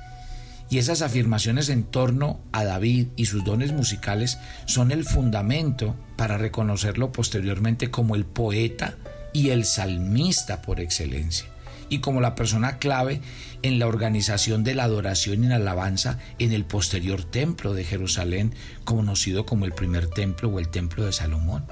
Y 0.69 0.79
esas 0.79 1.01
afirmaciones 1.01 1.69
en 1.69 1.83
torno 1.83 2.39
a 2.51 2.63
David 2.63 3.07
y 3.15 3.25
sus 3.25 3.43
dones 3.43 3.71
musicales 3.71 4.39
son 4.65 4.91
el 4.91 5.05
fundamento 5.05 5.95
para 6.15 6.37
reconocerlo 6.37 7.11
posteriormente 7.11 7.91
como 7.91 8.15
el 8.15 8.25
poeta 8.25 8.95
y 9.31 9.49
el 9.49 9.65
salmista 9.65 10.61
por 10.61 10.79
excelencia, 10.79 11.47
y 11.89 11.99
como 11.99 12.21
la 12.21 12.35
persona 12.35 12.77
clave 12.77 13.21
en 13.61 13.79
la 13.79 13.87
organización 13.87 14.63
de 14.63 14.73
la 14.75 14.85
adoración 14.85 15.43
y 15.43 15.47
la 15.47 15.57
alabanza 15.57 16.19
en 16.39 16.51
el 16.51 16.65
posterior 16.65 17.23
templo 17.23 17.73
de 17.73 17.83
Jerusalén, 17.83 18.55
conocido 18.85 19.45
como 19.45 19.65
el 19.65 19.73
primer 19.73 20.07
templo 20.07 20.49
o 20.49 20.59
el 20.59 20.69
templo 20.69 21.05
de 21.05 21.11
Salomón. 21.11 21.65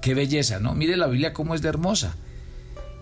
Qué 0.00 0.14
belleza, 0.14 0.60
¿no? 0.60 0.74
Mire 0.74 0.96
la 0.96 1.06
Biblia 1.06 1.32
cómo 1.32 1.54
es 1.54 1.62
de 1.62 1.68
hermosa. 1.68 2.16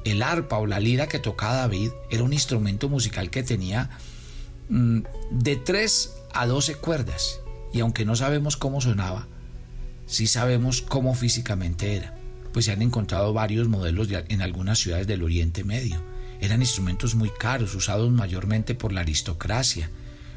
El 0.04 0.22
arpa 0.22 0.58
o 0.58 0.66
la 0.66 0.80
lira 0.80 1.08
que 1.08 1.18
tocaba 1.18 1.56
David 1.56 1.90
era 2.10 2.22
un 2.22 2.32
instrumento 2.32 2.88
musical 2.88 3.30
que 3.30 3.42
tenía 3.42 3.90
mm, 4.68 5.00
de 5.30 5.56
3 5.56 6.14
a 6.32 6.46
12 6.46 6.76
cuerdas. 6.76 7.40
Y 7.72 7.80
aunque 7.80 8.04
no 8.04 8.16
sabemos 8.16 8.56
cómo 8.56 8.80
sonaba, 8.80 9.26
sí 10.06 10.26
sabemos 10.26 10.80
cómo 10.80 11.14
físicamente 11.14 11.96
era. 11.96 12.16
Pues 12.52 12.64
se 12.64 12.72
han 12.72 12.80
encontrado 12.80 13.34
varios 13.34 13.68
modelos 13.68 14.08
en 14.10 14.40
algunas 14.40 14.78
ciudades 14.78 15.06
del 15.06 15.22
Oriente 15.22 15.64
Medio. 15.64 16.00
Eran 16.40 16.62
instrumentos 16.62 17.14
muy 17.14 17.30
caros, 17.30 17.74
usados 17.74 18.10
mayormente 18.10 18.74
por 18.74 18.92
la 18.92 19.00
aristocracia. 19.00 19.90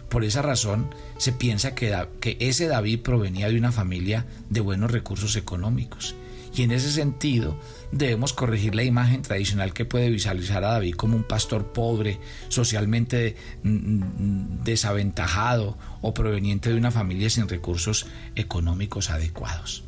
Por 0.09 0.25
esa 0.25 0.41
razón 0.41 0.89
se 1.17 1.31
piensa 1.31 1.75
que, 1.75 1.95
que 2.19 2.35
ese 2.41 2.67
David 2.67 3.01
provenía 3.01 3.47
de 3.47 3.57
una 3.57 3.71
familia 3.71 4.25
de 4.49 4.59
buenos 4.59 4.91
recursos 4.91 5.35
económicos 5.37 6.15
y 6.55 6.63
en 6.63 6.71
ese 6.71 6.91
sentido 6.91 7.57
debemos 7.91 8.33
corregir 8.33 8.75
la 8.75 8.83
imagen 8.83 9.21
tradicional 9.21 9.73
que 9.73 9.85
puede 9.85 10.09
visualizar 10.09 10.63
a 10.63 10.71
David 10.71 10.95
como 10.95 11.15
un 11.15 11.23
pastor 11.23 11.71
pobre, 11.73 12.19
socialmente 12.49 13.35
mm, 13.63 13.69
mm, 13.69 14.63
desaventajado 14.63 15.77
o 16.01 16.13
proveniente 16.13 16.69
de 16.69 16.77
una 16.77 16.91
familia 16.91 17.29
sin 17.29 17.47
recursos 17.47 18.07
económicos 18.35 19.09
adecuados. 19.09 19.83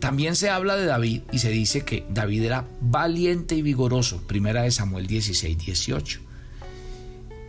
También 0.00 0.36
se 0.36 0.50
habla 0.50 0.76
de 0.76 0.86
David 0.86 1.22
y 1.32 1.38
se 1.38 1.50
dice 1.50 1.82
que 1.82 2.04
David 2.10 2.44
era 2.44 2.66
valiente 2.80 3.54
y 3.54 3.62
vigoroso, 3.62 4.20
primera 4.26 4.62
de 4.62 4.70
Samuel 4.70 5.06
16, 5.06 5.56
18. 5.56 6.20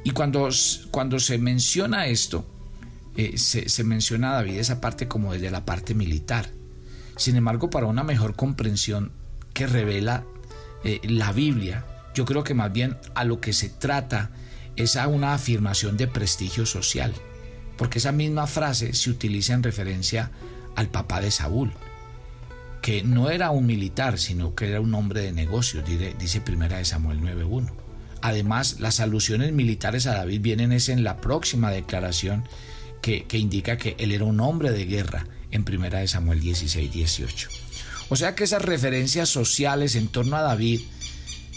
Y 0.04 0.12
cuando, 0.12 0.48
cuando 0.92 1.20
se 1.20 1.38
menciona 1.38 2.08
esto, 2.08 2.46
eh, 3.18 3.38
se, 3.38 3.68
se 3.70 3.84
menciona 3.84 4.32
a 4.32 4.34
David 4.36 4.60
esa 4.60 4.80
parte 4.80 5.08
como 5.08 5.34
desde 5.34 5.52
la 5.52 5.66
parte 5.66 5.96
militar. 5.96 6.50
Sin 7.18 7.36
embargo, 7.36 7.70
para 7.70 7.88
una 7.88 8.04
mejor 8.04 8.36
comprensión 8.36 9.12
que 9.54 9.68
revela 9.68 10.26
eh, 10.84 11.00
la 11.04 11.32
Biblia, 11.32 11.86
yo 12.14 12.26
creo 12.26 12.44
que 12.44 12.54
más 12.54 12.72
bien 12.72 12.98
a 13.16 13.24
lo 13.24 13.40
que 13.40 13.54
se 13.54 13.70
trata 13.70 14.32
es 14.76 14.98
a 14.98 15.08
una 15.08 15.34
afirmación 15.34 15.98
de 15.98 16.08
prestigio 16.08 16.66
social, 16.66 17.14
porque 17.78 18.00
esa 18.00 18.12
misma 18.12 18.48
frase 18.48 18.94
se 18.94 19.10
utiliza 19.10 19.54
en 19.54 19.64
referencia 19.64 20.32
al 20.76 20.90
papá 20.90 21.22
de 21.22 21.32
Saúl, 21.32 21.72
que 22.82 23.04
no 23.04 23.30
era 23.30 23.52
un 23.52 23.66
militar, 23.66 24.20
sino 24.20 24.54
que 24.54 24.70
era 24.70 24.82
un 24.82 24.94
hombre 24.94 25.22
de 25.22 25.32
negocios, 25.32 25.86
dice 26.20 26.42
primera 26.42 26.78
de 26.78 26.86
Samuel 26.86 27.22
9.1. 27.22 27.72
Además, 28.22 28.80
las 28.80 29.00
alusiones 29.00 29.54
militares 29.54 30.08
a 30.08 30.16
David 30.16 30.42
vienen 30.42 30.72
es 30.72 30.90
en 30.90 31.04
la 31.04 31.18
próxima 31.18 31.72
declaración 31.72 32.44
que, 33.02 33.26
que 33.26 33.38
indica 33.38 33.78
que 33.78 33.96
él 34.00 34.12
era 34.12 34.26
un 34.26 34.40
hombre 34.40 34.72
de 34.72 34.86
guerra 34.86 35.28
en 35.52 35.64
primera 35.64 36.00
de 36.00 36.08
Samuel 36.08 36.40
16, 36.40 36.92
18. 36.92 37.50
O 38.10 38.16
sea 38.16 38.36
que 38.36 38.44
esas 38.44 38.62
referencias 38.62 39.30
sociales 39.30 39.96
en 39.96 40.08
torno 40.08 40.38
a 40.38 40.42
David 40.42 40.82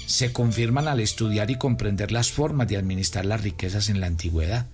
se 0.07 0.33
confirman 0.33 0.88
al 0.88 1.00
estudiar 1.00 1.50
y 1.50 1.57
comprender 1.57 2.12
las 2.12 2.33
formas 2.33 2.68
de 2.68 2.78
administrar 2.78 3.26
las 3.26 3.42
riquezas 3.42 3.90
en 3.90 4.00
la 4.00 4.07
antigüedad. 4.07 4.66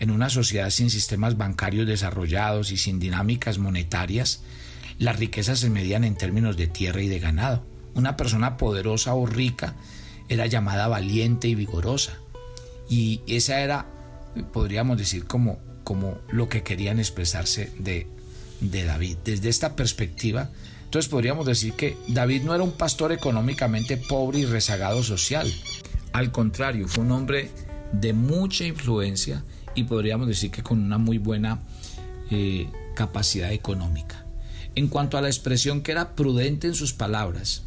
En 0.00 0.10
una 0.10 0.28
sociedad 0.28 0.70
sin 0.70 0.90
sistemas 0.90 1.36
bancarios 1.36 1.86
desarrollados 1.86 2.72
y 2.72 2.76
sin 2.76 2.98
dinámicas 2.98 3.58
monetarias, 3.58 4.42
las 4.98 5.18
riquezas 5.18 5.60
se 5.60 5.70
medían 5.70 6.02
en 6.02 6.16
términos 6.16 6.56
de 6.56 6.66
tierra 6.66 7.00
y 7.02 7.08
de 7.08 7.20
ganado. 7.20 7.64
Una 7.94 8.16
persona 8.16 8.56
poderosa 8.56 9.14
o 9.14 9.26
rica 9.26 9.76
era 10.28 10.46
llamada 10.46 10.88
valiente 10.88 11.46
y 11.46 11.54
vigorosa. 11.54 12.18
Y 12.88 13.20
esa 13.28 13.60
era, 13.60 13.86
podríamos 14.52 14.98
decir, 14.98 15.26
como, 15.26 15.60
como 15.84 16.18
lo 16.30 16.48
que 16.48 16.64
querían 16.64 16.98
expresarse 16.98 17.72
de 17.78 18.08
de 18.62 18.84
David. 18.84 19.18
Desde 19.24 19.48
esta 19.48 19.76
perspectiva, 19.76 20.48
entonces 20.84 21.10
podríamos 21.10 21.46
decir 21.46 21.74
que 21.74 21.96
David 22.08 22.42
no 22.42 22.54
era 22.54 22.64
un 22.64 22.72
pastor 22.72 23.12
económicamente 23.12 23.96
pobre 23.96 24.40
y 24.40 24.46
rezagado 24.46 25.02
social. 25.02 25.52
Al 26.12 26.30
contrario, 26.30 26.88
fue 26.88 27.04
un 27.04 27.12
hombre 27.12 27.50
de 27.92 28.12
mucha 28.12 28.64
influencia 28.64 29.44
y 29.74 29.84
podríamos 29.84 30.28
decir 30.28 30.50
que 30.50 30.62
con 30.62 30.80
una 30.80 30.98
muy 30.98 31.18
buena 31.18 31.60
eh, 32.30 32.68
capacidad 32.94 33.52
económica. 33.52 34.24
En 34.74 34.88
cuanto 34.88 35.18
a 35.18 35.22
la 35.22 35.28
expresión 35.28 35.82
que 35.82 35.92
era 35.92 36.14
prudente 36.14 36.66
en 36.66 36.74
sus 36.74 36.92
palabras, 36.92 37.64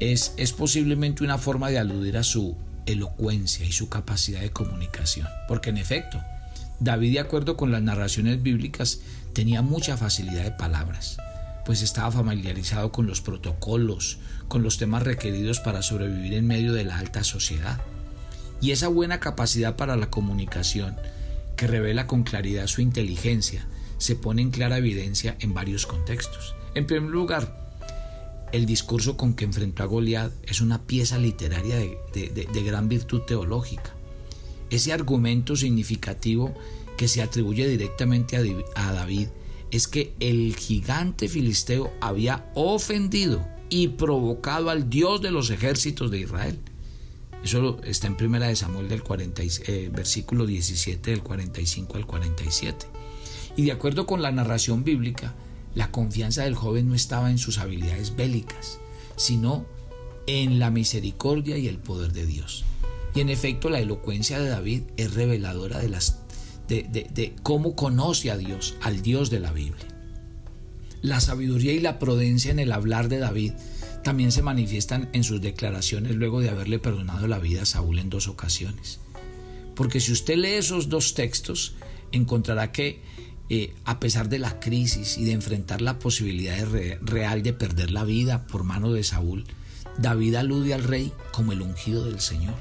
es, 0.00 0.34
es 0.36 0.52
posiblemente 0.52 1.24
una 1.24 1.38
forma 1.38 1.70
de 1.70 1.78
aludir 1.78 2.16
a 2.16 2.22
su 2.22 2.56
elocuencia 2.86 3.64
y 3.64 3.72
su 3.72 3.88
capacidad 3.88 4.40
de 4.40 4.50
comunicación. 4.50 5.28
Porque 5.48 5.70
en 5.70 5.78
efecto, 5.78 6.22
David, 6.80 7.12
de 7.12 7.20
acuerdo 7.20 7.56
con 7.56 7.72
las 7.72 7.82
narraciones 7.82 8.42
bíblicas, 8.42 9.00
tenía 9.34 9.60
mucha 9.60 9.96
facilidad 9.96 10.44
de 10.44 10.52
palabras, 10.52 11.18
pues 11.66 11.82
estaba 11.82 12.10
familiarizado 12.10 12.92
con 12.92 13.06
los 13.06 13.20
protocolos, 13.20 14.18
con 14.48 14.62
los 14.62 14.78
temas 14.78 15.02
requeridos 15.02 15.60
para 15.60 15.82
sobrevivir 15.82 16.34
en 16.34 16.46
medio 16.46 16.72
de 16.72 16.84
la 16.84 16.98
alta 16.98 17.24
sociedad. 17.24 17.80
Y 18.60 18.70
esa 18.70 18.88
buena 18.88 19.20
capacidad 19.20 19.76
para 19.76 19.96
la 19.96 20.10
comunicación, 20.10 20.96
que 21.56 21.66
revela 21.66 22.06
con 22.06 22.22
claridad 22.22 22.66
su 22.66 22.80
inteligencia, 22.80 23.66
se 23.98 24.16
pone 24.16 24.42
en 24.42 24.50
clara 24.50 24.78
evidencia 24.78 25.36
en 25.40 25.52
varios 25.52 25.86
contextos. 25.86 26.54
En 26.74 26.86
primer 26.86 27.10
lugar, 27.10 27.64
el 28.52 28.66
discurso 28.66 29.16
con 29.16 29.34
que 29.34 29.44
enfrentó 29.44 29.82
a 29.82 29.86
Goliat 29.86 30.32
es 30.44 30.60
una 30.60 30.82
pieza 30.82 31.18
literaria 31.18 31.76
de, 31.76 31.98
de 32.12 32.62
gran 32.62 32.88
virtud 32.88 33.22
teológica. 33.22 33.94
Ese 34.70 34.92
argumento 34.92 35.56
significativo 35.56 36.54
que 36.96 37.08
se 37.08 37.22
atribuye 37.22 37.68
directamente 37.68 38.36
a 38.74 38.92
David 38.92 39.28
es 39.70 39.88
que 39.88 40.14
el 40.20 40.54
gigante 40.54 41.28
filisteo 41.28 41.92
había 42.00 42.50
ofendido 42.54 43.46
y 43.68 43.88
provocado 43.88 44.70
al 44.70 44.88
Dios 44.88 45.20
de 45.20 45.32
los 45.32 45.50
ejércitos 45.50 46.10
de 46.10 46.20
Israel. 46.20 46.60
Eso 47.42 47.80
está 47.84 48.06
en 48.06 48.16
primera 48.16 48.46
de 48.46 48.56
Samuel 48.56 48.88
del 48.88 49.02
40, 49.02 49.42
eh, 49.42 49.90
versículo 49.92 50.46
17 50.46 51.10
del 51.10 51.22
45 51.22 51.96
al 51.96 52.06
47. 52.06 52.86
Y 53.56 53.64
de 53.64 53.72
acuerdo 53.72 54.06
con 54.06 54.22
la 54.22 54.32
narración 54.32 54.84
bíblica, 54.84 55.34
la 55.74 55.90
confianza 55.90 56.44
del 56.44 56.54
joven 56.54 56.88
no 56.88 56.94
estaba 56.94 57.30
en 57.30 57.38
sus 57.38 57.58
habilidades 57.58 58.14
bélicas, 58.16 58.78
sino 59.16 59.66
en 60.26 60.58
la 60.58 60.70
misericordia 60.70 61.58
y 61.58 61.68
el 61.68 61.78
poder 61.78 62.12
de 62.12 62.26
Dios. 62.26 62.64
Y 63.14 63.20
en 63.20 63.28
efecto, 63.28 63.70
la 63.70 63.80
elocuencia 63.80 64.38
de 64.38 64.48
David 64.48 64.82
es 64.96 65.14
reveladora 65.14 65.78
de 65.78 65.88
las 65.88 66.12
de, 66.68 67.34
cómo 67.42 67.76
conoce 67.76 68.30
a 68.30 68.36
Dios, 68.36 68.76
al 68.82 69.02
Dios 69.02 69.30
de 69.30 69.40
la 69.40 69.52
Biblia. 69.52 69.86
La 71.02 71.20
sabiduría 71.20 71.72
y 71.72 71.80
la 71.80 71.98
prudencia 71.98 72.50
en 72.50 72.58
el 72.58 72.72
hablar 72.72 73.08
de 73.08 73.18
David 73.18 73.52
también 74.02 74.32
se 74.32 74.42
manifiestan 74.42 75.08
en 75.12 75.24
sus 75.24 75.40
declaraciones 75.40 76.14
luego 76.16 76.40
de 76.40 76.50
haberle 76.50 76.78
perdonado 76.78 77.26
la 77.26 77.38
vida 77.38 77.62
a 77.62 77.66
Saúl 77.66 77.98
en 77.98 78.10
dos 78.10 78.28
ocasiones. 78.28 79.00
Porque 79.74 80.00
si 80.00 80.12
usted 80.12 80.36
lee 80.36 80.54
esos 80.54 80.88
dos 80.88 81.14
textos, 81.14 81.74
encontrará 82.12 82.72
que 82.72 83.02
eh, 83.50 83.74
a 83.84 84.00
pesar 84.00 84.28
de 84.28 84.38
la 84.38 84.60
crisis 84.60 85.18
y 85.18 85.24
de 85.24 85.32
enfrentar 85.32 85.82
la 85.82 85.98
posibilidad 85.98 86.66
real 87.02 87.42
de 87.42 87.52
perder 87.52 87.90
la 87.90 88.04
vida 88.04 88.46
por 88.46 88.64
mano 88.64 88.92
de 88.92 89.04
Saúl, 89.04 89.44
David 89.98 90.36
alude 90.36 90.74
al 90.74 90.84
rey 90.84 91.12
como 91.32 91.52
el 91.52 91.62
ungido 91.62 92.04
del 92.06 92.20
Señor. 92.20 92.54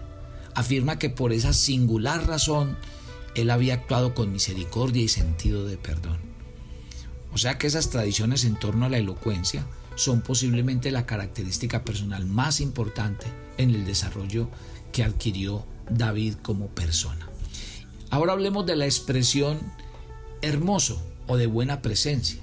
Afirma 0.55 0.99
que 0.99 1.09
por 1.09 1.33
esa 1.33 1.53
singular 1.53 2.27
razón 2.27 2.77
él 3.35 3.49
había 3.49 3.75
actuado 3.75 4.13
con 4.13 4.31
misericordia 4.31 5.03
y 5.03 5.07
sentido 5.07 5.65
de 5.65 5.77
perdón. 5.77 6.19
O 7.33 7.37
sea 7.37 7.57
que 7.57 7.67
esas 7.67 7.89
tradiciones 7.89 8.45
en 8.45 8.55
torno 8.55 8.85
a 8.85 8.89
la 8.89 8.99
elocuencia 8.99 9.65
son 9.95 10.21
posiblemente 10.21 10.91
la 10.91 11.05
característica 11.05 11.83
personal 11.83 12.25
más 12.25 12.61
importante 12.61 13.25
en 13.57 13.71
el 13.71 13.85
desarrollo 13.85 14.49
que 14.91 15.03
adquirió 15.03 15.65
David 15.89 16.35
como 16.41 16.69
persona. 16.69 17.27
Ahora 18.09 18.33
hablemos 18.33 18.65
de 18.65 18.75
la 18.75 18.85
expresión 18.85 19.59
hermoso 20.41 21.01
o 21.27 21.37
de 21.37 21.47
buena 21.47 21.81
presencia. 21.81 22.41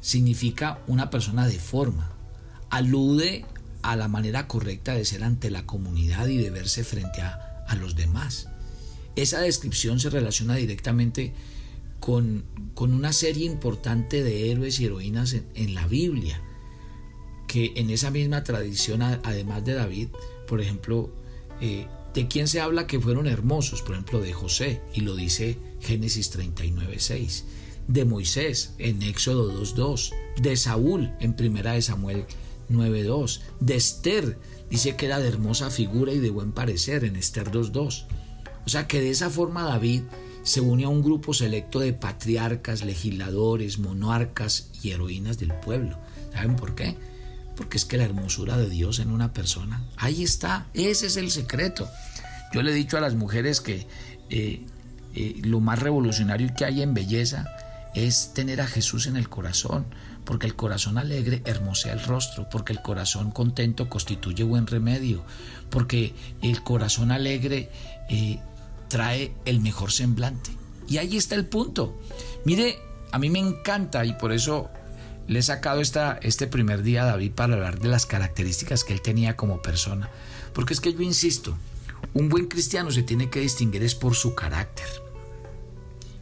Significa 0.00 0.78
una 0.86 1.10
persona 1.10 1.46
de 1.48 1.58
forma. 1.58 2.12
Alude 2.70 3.44
a 3.82 3.96
la 3.96 4.08
manera 4.08 4.46
correcta 4.46 4.94
de 4.94 5.04
ser 5.04 5.24
ante 5.24 5.50
la 5.50 5.66
comunidad 5.66 6.28
y 6.28 6.36
de 6.36 6.50
verse 6.50 6.84
frente 6.84 7.22
a, 7.22 7.64
a 7.66 7.74
los 7.74 7.96
demás. 7.96 8.48
Esa 9.16 9.40
descripción 9.40 10.00
se 10.00 10.10
relaciona 10.10 10.56
directamente 10.56 11.32
con, 12.04 12.44
una 12.76 13.12
serie 13.12 13.46
importante 13.46 14.22
de 14.22 14.50
héroes 14.50 14.78
y 14.78 14.84
heroínas 14.84 15.36
en, 15.54 15.74
la 15.74 15.86
Biblia, 15.86 16.42
que 17.46 17.72
en 17.76 17.88
esa 17.88 18.10
misma 18.10 18.44
tradición, 18.44 19.00
además 19.00 19.64
de 19.64 19.74
David, 19.74 20.08
por 20.46 20.60
ejemplo, 20.60 21.10
eh, 21.62 21.86
¿de 22.12 22.28
quién 22.28 22.46
se 22.46 22.60
habla 22.60 22.86
que 22.86 23.00
fueron 23.00 23.26
hermosos? 23.26 23.80
Por 23.80 23.92
ejemplo, 23.92 24.20
de 24.20 24.34
José, 24.34 24.82
y 24.92 25.00
lo 25.00 25.16
dice 25.16 25.56
Génesis 25.80 26.28
39, 26.28 26.96
6. 26.98 27.44
De 27.88 28.04
Moisés 28.04 28.74
en 28.78 29.02
Éxodo 29.02 29.58
2.2. 29.58 30.12
De 30.42 30.56
Saúl 30.56 31.10
en 31.20 31.34
Primera 31.34 31.72
de 31.72 31.82
Samuel 31.82 32.26
9.2. 32.70 33.40
De 33.60 33.76
Esther, 33.76 34.38
dice 34.68 34.96
que 34.96 35.06
era 35.06 35.20
de 35.20 35.28
hermosa 35.28 35.70
figura 35.70 36.12
y 36.12 36.18
de 36.18 36.30
buen 36.30 36.52
parecer 36.52 37.04
en 37.04 37.16
Esther 37.16 37.50
2.2. 37.50 38.06
O 38.66 38.68
sea 38.68 38.86
que 38.86 39.00
de 39.00 39.10
esa 39.10 39.30
forma 39.30 39.62
David 39.62 40.02
se 40.42 40.60
une 40.60 40.84
a 40.84 40.88
un 40.88 41.02
grupo 41.02 41.32
selecto 41.32 41.80
de 41.80 41.92
patriarcas, 41.92 42.84
legisladores, 42.84 43.78
monarcas 43.78 44.70
y 44.82 44.90
heroínas 44.90 45.38
del 45.38 45.52
pueblo. 45.54 45.98
¿Saben 46.32 46.56
por 46.56 46.74
qué? 46.74 46.96
Porque 47.56 47.78
es 47.78 47.84
que 47.84 47.96
la 47.96 48.04
hermosura 48.04 48.56
de 48.56 48.68
Dios 48.68 48.98
en 48.98 49.10
una 49.10 49.32
persona, 49.32 49.84
ahí 49.96 50.22
está, 50.22 50.66
ese 50.74 51.06
es 51.06 51.16
el 51.16 51.30
secreto. 51.30 51.88
Yo 52.52 52.62
le 52.62 52.72
he 52.72 52.74
dicho 52.74 52.98
a 52.98 53.00
las 53.00 53.14
mujeres 53.14 53.60
que 53.60 53.86
eh, 54.28 54.66
eh, 55.14 55.40
lo 55.42 55.60
más 55.60 55.78
revolucionario 55.78 56.52
que 56.56 56.64
hay 56.64 56.82
en 56.82 56.92
belleza 56.92 57.46
es 57.94 58.34
tener 58.34 58.60
a 58.60 58.66
Jesús 58.66 59.06
en 59.06 59.16
el 59.16 59.28
corazón, 59.28 59.86
porque 60.24 60.46
el 60.46 60.56
corazón 60.56 60.98
alegre 60.98 61.42
hermosea 61.44 61.92
el 61.92 62.02
rostro, 62.02 62.48
porque 62.50 62.72
el 62.72 62.82
corazón 62.82 63.30
contento 63.30 63.88
constituye 63.88 64.42
buen 64.42 64.66
remedio, 64.66 65.24
porque 65.70 66.14
el 66.42 66.62
corazón 66.62 67.12
alegre 67.12 67.70
eh, 68.10 68.40
trae 68.88 69.34
el 69.44 69.60
mejor 69.60 69.92
semblante. 69.92 70.50
Y 70.88 70.98
ahí 70.98 71.16
está 71.16 71.34
el 71.34 71.46
punto. 71.46 71.98
Mire, 72.44 72.78
a 73.12 73.18
mí 73.18 73.30
me 73.30 73.38
encanta 73.38 74.04
y 74.04 74.12
por 74.14 74.32
eso 74.32 74.70
le 75.26 75.38
he 75.38 75.42
sacado 75.42 75.80
esta, 75.80 76.18
este 76.22 76.46
primer 76.46 76.82
día 76.82 77.02
a 77.02 77.06
David 77.06 77.32
para 77.32 77.54
hablar 77.54 77.80
de 77.80 77.88
las 77.88 78.06
características 78.06 78.84
que 78.84 78.92
él 78.92 79.00
tenía 79.00 79.36
como 79.36 79.62
persona. 79.62 80.10
Porque 80.52 80.74
es 80.74 80.80
que 80.80 80.92
yo 80.92 81.00
insisto, 81.00 81.56
un 82.12 82.28
buen 82.28 82.46
cristiano 82.46 82.90
se 82.90 83.02
tiene 83.02 83.30
que 83.30 83.40
distinguir 83.40 83.82
es 83.82 83.94
por 83.94 84.14
su 84.14 84.34
carácter. 84.34 84.86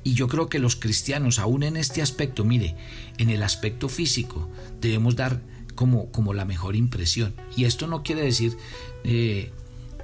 Y 0.04 0.14
yo 0.14 0.28
creo 0.28 0.48
que 0.48 0.58
los 0.58 0.76
cristianos, 0.76 1.38
aún 1.38 1.62
en 1.62 1.76
este 1.76 2.02
aspecto, 2.02 2.44
mire, 2.44 2.76
en 3.18 3.30
el 3.30 3.42
aspecto 3.42 3.88
físico, 3.88 4.48
debemos 4.80 5.14
dar 5.16 5.40
como, 5.74 6.10
como 6.10 6.34
la 6.34 6.44
mejor 6.44 6.76
impresión. 6.76 7.34
Y 7.56 7.64
esto 7.64 7.86
no 7.86 8.02
quiere 8.02 8.22
decir 8.22 8.56
eh, 9.04 9.52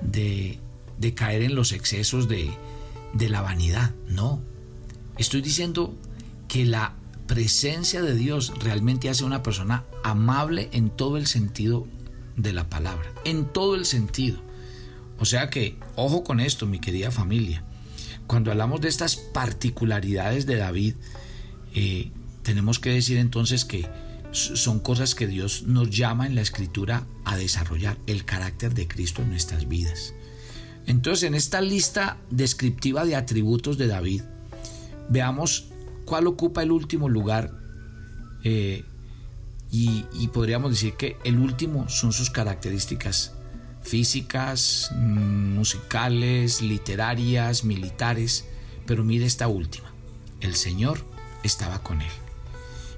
de, 0.00 0.60
de, 0.98 1.14
caer 1.14 1.42
en 1.42 1.54
los 1.54 1.72
excesos 1.72 2.28
de, 2.28 2.50
de 3.12 3.28
la 3.28 3.40
vanidad, 3.40 3.94
no. 4.06 4.42
Estoy 5.16 5.42
diciendo 5.42 5.94
que 6.48 6.64
la 6.64 6.94
presencia 7.26 8.02
de 8.02 8.14
Dios 8.14 8.52
realmente 8.60 9.10
hace 9.10 9.24
una 9.24 9.42
persona 9.42 9.84
amable 10.02 10.68
en 10.72 10.90
todo 10.90 11.16
el 11.16 11.26
sentido 11.26 11.86
de 12.36 12.52
la 12.52 12.68
palabra, 12.68 13.12
en 13.24 13.44
todo 13.44 13.74
el 13.74 13.84
sentido. 13.84 14.40
O 15.18 15.24
sea 15.24 15.50
que, 15.50 15.76
ojo 15.96 16.24
con 16.24 16.40
esto, 16.40 16.66
mi 16.66 16.78
querida 16.78 17.10
familia. 17.10 17.62
Cuando 18.26 18.50
hablamos 18.50 18.80
de 18.80 18.88
estas 18.88 19.16
particularidades 19.16 20.46
de 20.46 20.56
David, 20.56 20.94
eh, 21.74 22.10
tenemos 22.42 22.78
que 22.78 22.90
decir 22.90 23.18
entonces 23.18 23.64
que 23.64 23.88
son 24.32 24.78
cosas 24.80 25.14
que 25.14 25.26
Dios 25.26 25.64
nos 25.64 25.90
llama 25.90 26.26
en 26.26 26.34
la 26.34 26.42
escritura 26.42 27.06
a 27.24 27.36
desarrollar 27.36 27.98
el 28.06 28.24
carácter 28.24 28.74
de 28.74 28.86
Cristo 28.86 29.22
en 29.22 29.30
nuestras 29.30 29.68
vidas. 29.68 30.14
Entonces, 30.88 31.22
en 31.22 31.36
esta 31.36 31.60
lista 31.60 32.18
descriptiva 32.30 33.04
de 33.04 33.14
atributos 33.14 33.78
de 33.78 33.86
David, 33.86 34.22
veamos 35.08 35.68
cuál 36.04 36.26
ocupa 36.26 36.64
el 36.64 36.72
último 36.72 37.08
lugar. 37.08 37.52
Eh, 38.42 38.84
y 39.70 40.28
podríamos 40.32 40.70
decir 40.70 40.94
que 40.94 41.16
el 41.24 41.38
último 41.38 41.88
son 41.88 42.12
sus 42.12 42.30
características 42.30 43.34
físicas, 43.88 44.90
mm, 44.94 45.54
musicales, 45.54 46.62
literarias, 46.62 47.64
militares, 47.64 48.44
pero 48.86 49.04
mire 49.04 49.26
esta 49.26 49.48
última, 49.48 49.92
el 50.40 50.54
Señor 50.54 51.04
estaba 51.42 51.82
con 51.82 52.02
él. 52.02 52.12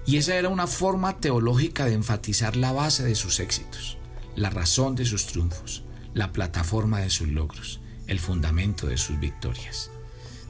Y 0.06 0.16
esa 0.16 0.34
era 0.34 0.48
una 0.48 0.66
forma 0.66 1.18
teológica 1.18 1.84
de 1.84 1.94
enfatizar 1.94 2.56
la 2.56 2.72
base 2.72 3.04
de 3.04 3.14
sus 3.14 3.38
éxitos, 3.40 3.98
la 4.34 4.50
razón 4.50 4.96
de 4.96 5.04
sus 5.04 5.26
triunfos, 5.26 5.84
la 6.14 6.32
plataforma 6.32 7.00
de 7.00 7.10
sus 7.10 7.28
logros, 7.28 7.80
el 8.06 8.18
fundamento 8.18 8.86
de 8.86 8.96
sus 8.96 9.18
victorias. 9.18 9.90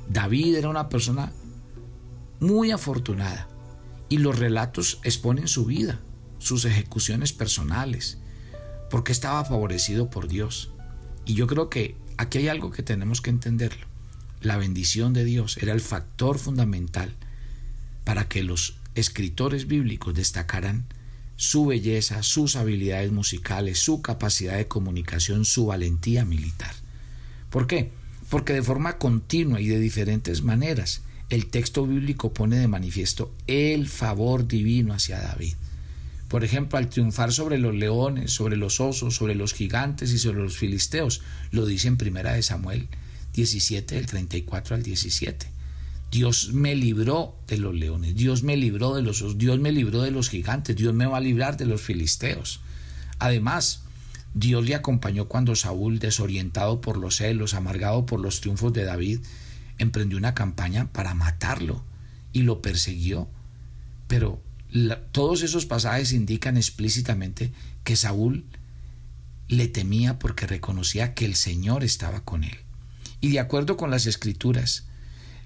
David 0.09 0.57
era 0.57 0.68
una 0.68 0.88
persona 0.88 1.33
muy 2.40 2.70
afortunada 2.70 3.49
y 4.09 4.18
los 4.18 4.38
relatos 4.38 5.01
exponen 5.05 5.46
su 5.46 5.66
vida, 5.66 6.01
sus 6.38 6.64
ejecuciones 6.64 7.33
personales, 7.33 8.18
porque 8.90 9.12
estaba 9.12 9.44
favorecido 9.44 10.11
por 10.11 10.27
Dios. 10.27 10.73
Y 11.27 11.35
yo 11.35 11.46
creo 11.46 11.68
que 11.68 11.96
aquí 12.16 12.38
hay 12.38 12.49
algo 12.49 12.70
que 12.70 12.83
tenemos 12.83 13.20
que 13.20 13.31
entenderlo. 13.31 13.87
La 14.40 14.57
bendición 14.57 15.12
de 15.12 15.25
Dios 15.25 15.59
era 15.59 15.73
el 15.73 15.81
factor 15.81 16.38
fundamental 16.38 17.14
para 18.05 18.27
que 18.27 18.42
los 18.42 18.79
escritores 18.94 19.66
bíblicos 19.66 20.14
destacaran 20.14 20.87
su 21.40 21.64
belleza, 21.64 22.22
sus 22.22 22.55
habilidades 22.55 23.12
musicales, 23.12 23.79
su 23.79 24.03
capacidad 24.03 24.59
de 24.59 24.68
comunicación, 24.68 25.46
su 25.46 25.64
valentía 25.64 26.26
militar. 26.26 26.74
¿Por 27.48 27.66
qué? 27.66 27.92
Porque 28.29 28.53
de 28.53 28.62
forma 28.62 28.98
continua 28.98 29.59
y 29.59 29.66
de 29.66 29.81
diferentes 29.81 30.42
maneras 30.42 31.00
el 31.31 31.46
texto 31.46 31.87
bíblico 31.87 32.35
pone 32.35 32.59
de 32.59 32.68
manifiesto 32.68 33.35
el 33.46 33.88
favor 33.88 34.46
divino 34.46 34.92
hacia 34.92 35.18
David. 35.18 35.55
Por 36.29 36.44
ejemplo, 36.44 36.76
al 36.76 36.90
triunfar 36.90 37.33
sobre 37.33 37.57
los 37.57 37.74
leones, 37.74 38.33
sobre 38.33 38.59
los 38.59 38.79
osos, 38.79 39.14
sobre 39.14 39.35
los 39.35 39.55
gigantes 39.55 40.12
y 40.12 40.18
sobre 40.18 40.42
los 40.42 40.59
filisteos, 40.59 41.22
lo 41.53 41.64
dice 41.64 41.88
en 41.88 41.96
Primera 41.96 42.35
de 42.35 42.42
Samuel 42.42 42.87
17, 43.33 43.94
del 43.94 44.05
34 44.05 44.76
al 44.76 44.83
17. 44.83 45.46
Dios 46.11 46.53
me 46.53 46.75
libró 46.75 47.37
de 47.46 47.59
los 47.59 47.75
leones, 47.75 48.16
Dios 48.16 48.42
me 48.42 48.57
libró 48.57 48.94
de 48.94 49.03
los 49.03 49.23
osos, 49.23 49.38
Dios 49.38 49.61
me 49.61 49.70
libró 49.70 50.03
de 50.03 50.11
los 50.11 50.29
gigantes, 50.29 50.75
Dios 50.75 50.92
me 50.92 51.07
va 51.07 51.18
a 51.18 51.20
librar 51.20 51.57
de 51.57 51.66
los 51.66 51.81
filisteos. 51.81 52.61
Además, 53.18 53.83
Dios 54.35 54.64
le 54.64 54.75
acompañó 54.75 55.27
cuando 55.27 55.55
Saúl, 55.55 55.99
desorientado 55.99 56.81
por 56.81 56.96
los 56.96 57.16
celos, 57.16 57.55
amargado 57.55 58.07
por 58.07 58.20
los 58.20 58.40
triunfos 58.40 58.73
de 58.73 58.85
David, 58.85 59.20
emprendió 59.79 60.18
una 60.18 60.35
campaña 60.35 60.92
para 60.92 61.14
matarlo 61.14 61.85
y 62.33 62.42
lo 62.42 62.61
persiguió. 62.61 63.29
Pero 64.09 64.42
todos 65.12 65.42
esos 65.42 65.66
pasajes 65.66 66.12
indican 66.12 66.57
explícitamente 66.57 67.53
que 67.85 67.96
Saúl 67.96 68.44
le 69.49 69.68
temía 69.68 70.18
porque 70.18 70.46
reconocía 70.46 71.14
que 71.14 71.25
el 71.25 71.35
Señor 71.35 71.83
estaba 71.83 72.25
con 72.25 72.44
él. 72.44 72.57
Y 73.20 73.31
de 73.31 73.40
acuerdo 73.40 73.77
con 73.77 73.90
las 73.90 74.07
escrituras, 74.07 74.87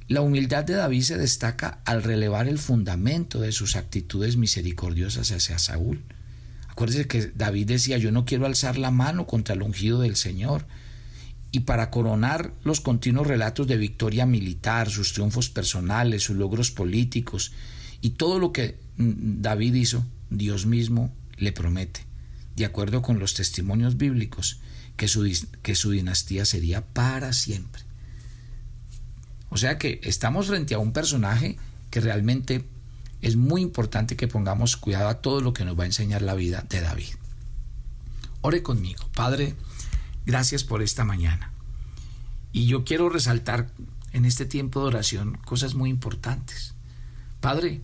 la 0.07 0.21
humildad 0.21 0.64
de 0.64 0.75
David 0.75 1.03
se 1.03 1.17
destaca 1.17 1.81
al 1.87 2.03
relevar 2.03 2.47
el 2.47 2.59
fundamento 2.59 3.40
de 3.40 3.53
sus 3.53 3.75
actitudes 3.75 4.37
misericordiosas 4.37 5.31
hacia 5.33 5.59
Saúl. 5.59 6.03
Acuérdese 6.69 7.09
que 7.09 7.33
David 7.35 7.69
decía, 7.69 7.97
yo 7.97 8.12
no 8.12 8.27
quiero 8.27 8.45
alzar 8.45 8.77
la 8.77 8.90
mano 8.90 9.27
contra 9.27 9.55
el 9.55 9.62
ungido 9.62 10.01
del 10.01 10.17
Señor. 10.17 10.67
Y 11.53 11.61
para 11.61 11.90
coronar 11.90 12.53
los 12.64 12.81
continuos 12.81 13.29
relatos 13.29 13.67
de 13.67 13.77
victoria 13.77 14.27
militar, 14.27 14.90
sus 14.90 15.12
triunfos 15.12 15.49
personales, 15.49 16.25
sus 16.25 16.37
logros 16.37 16.71
políticos 16.71 17.53
y 18.01 18.11
todo 18.11 18.38
lo 18.38 18.53
que 18.53 18.77
mm, 18.97 19.40
David 19.40 19.75
hizo, 19.75 20.05
Dios 20.31 20.67
mismo 20.67 21.14
le 21.38 21.53
promete, 21.53 22.01
de 22.57 22.64
acuerdo 22.64 23.01
con 23.01 23.21
los 23.21 23.35
testimonios 23.35 23.97
bíblicos, 23.97 24.61
que 24.97 25.09
su, 25.09 25.25
que 25.62 25.75
su 25.75 25.93
dinastía 25.93 26.45
sería 26.45 26.85
para 26.85 27.33
siempre. 27.33 27.84
O 29.50 29.57
sea 29.57 29.78
que 29.78 30.00
estamos 30.02 30.48
frente 30.48 30.74
a 30.74 30.78
un 30.78 30.92
personaje 30.92 31.57
que 31.90 32.00
realmente 32.00 32.64
es 33.20 33.37
muy 33.37 33.62
importante 33.62 34.16
que 34.16 34.28
pongamos 34.28 34.76
cuidado 34.76 35.09
a 35.09 35.20
todo 35.20 35.40
lo 35.40 35.52
que 35.52 35.64
nos 35.64 35.78
va 35.78 35.85
a 35.85 35.87
enseñar 35.87 36.22
la 36.22 36.35
vida 36.35 36.64
de 36.68 36.80
David. 36.80 37.14
Ore 38.42 38.62
conmigo, 38.62 39.09
Padre, 39.14 39.54
gracias 40.26 40.64
por 40.64 40.83
esta 40.83 41.04
mañana. 41.04 41.52
Y 42.52 42.66
yo 42.66 42.85
quiero 42.85 43.09
resaltar 43.09 43.70
en 44.12 44.24
este 44.26 44.44
tiempo 44.44 44.80
de 44.80 44.87
oración 44.87 45.38
cosas 45.44 45.74
muy 45.74 45.90
importantes. 45.90 46.74
Padre, 47.40 47.80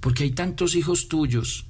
porque 0.00 0.24
hay 0.24 0.32
tantos 0.32 0.74
hijos 0.74 1.08
tuyos 1.08 1.66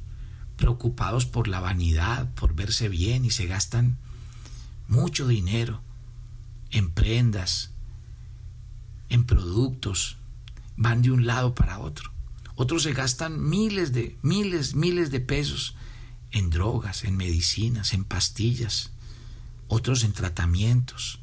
preocupados 0.57 1.27
por 1.27 1.49
la 1.49 1.61
vanidad, 1.61 2.33
por 2.35 2.55
verse 2.55 2.89
bien 2.89 3.25
y 3.25 3.31
se 3.31 3.47
gastan 3.47 3.99
mucho 4.89 5.27
dinero 5.27 5.81
en 6.71 6.91
prendas, 6.91 7.71
en 9.11 9.25
productos, 9.25 10.17
van 10.77 11.03
de 11.03 11.11
un 11.11 11.27
lado 11.27 11.55
para 11.55 11.79
otro. 11.79 12.11
Otros 12.55 12.83
se 12.85 12.93
gastan 12.93 13.49
miles 13.49 13.93
de, 13.93 14.17
miles, 14.23 14.75
miles 14.75 15.11
de 15.11 15.21
pesos 15.21 15.75
en 16.31 16.51
drogas, 16.51 17.05
en 17.05 17.17
medicinas, 17.17 17.93
en 17.93 18.05
pastillas, 18.05 18.91
otros 19.69 20.05
en 20.05 20.13
tratamientos. 20.13 21.21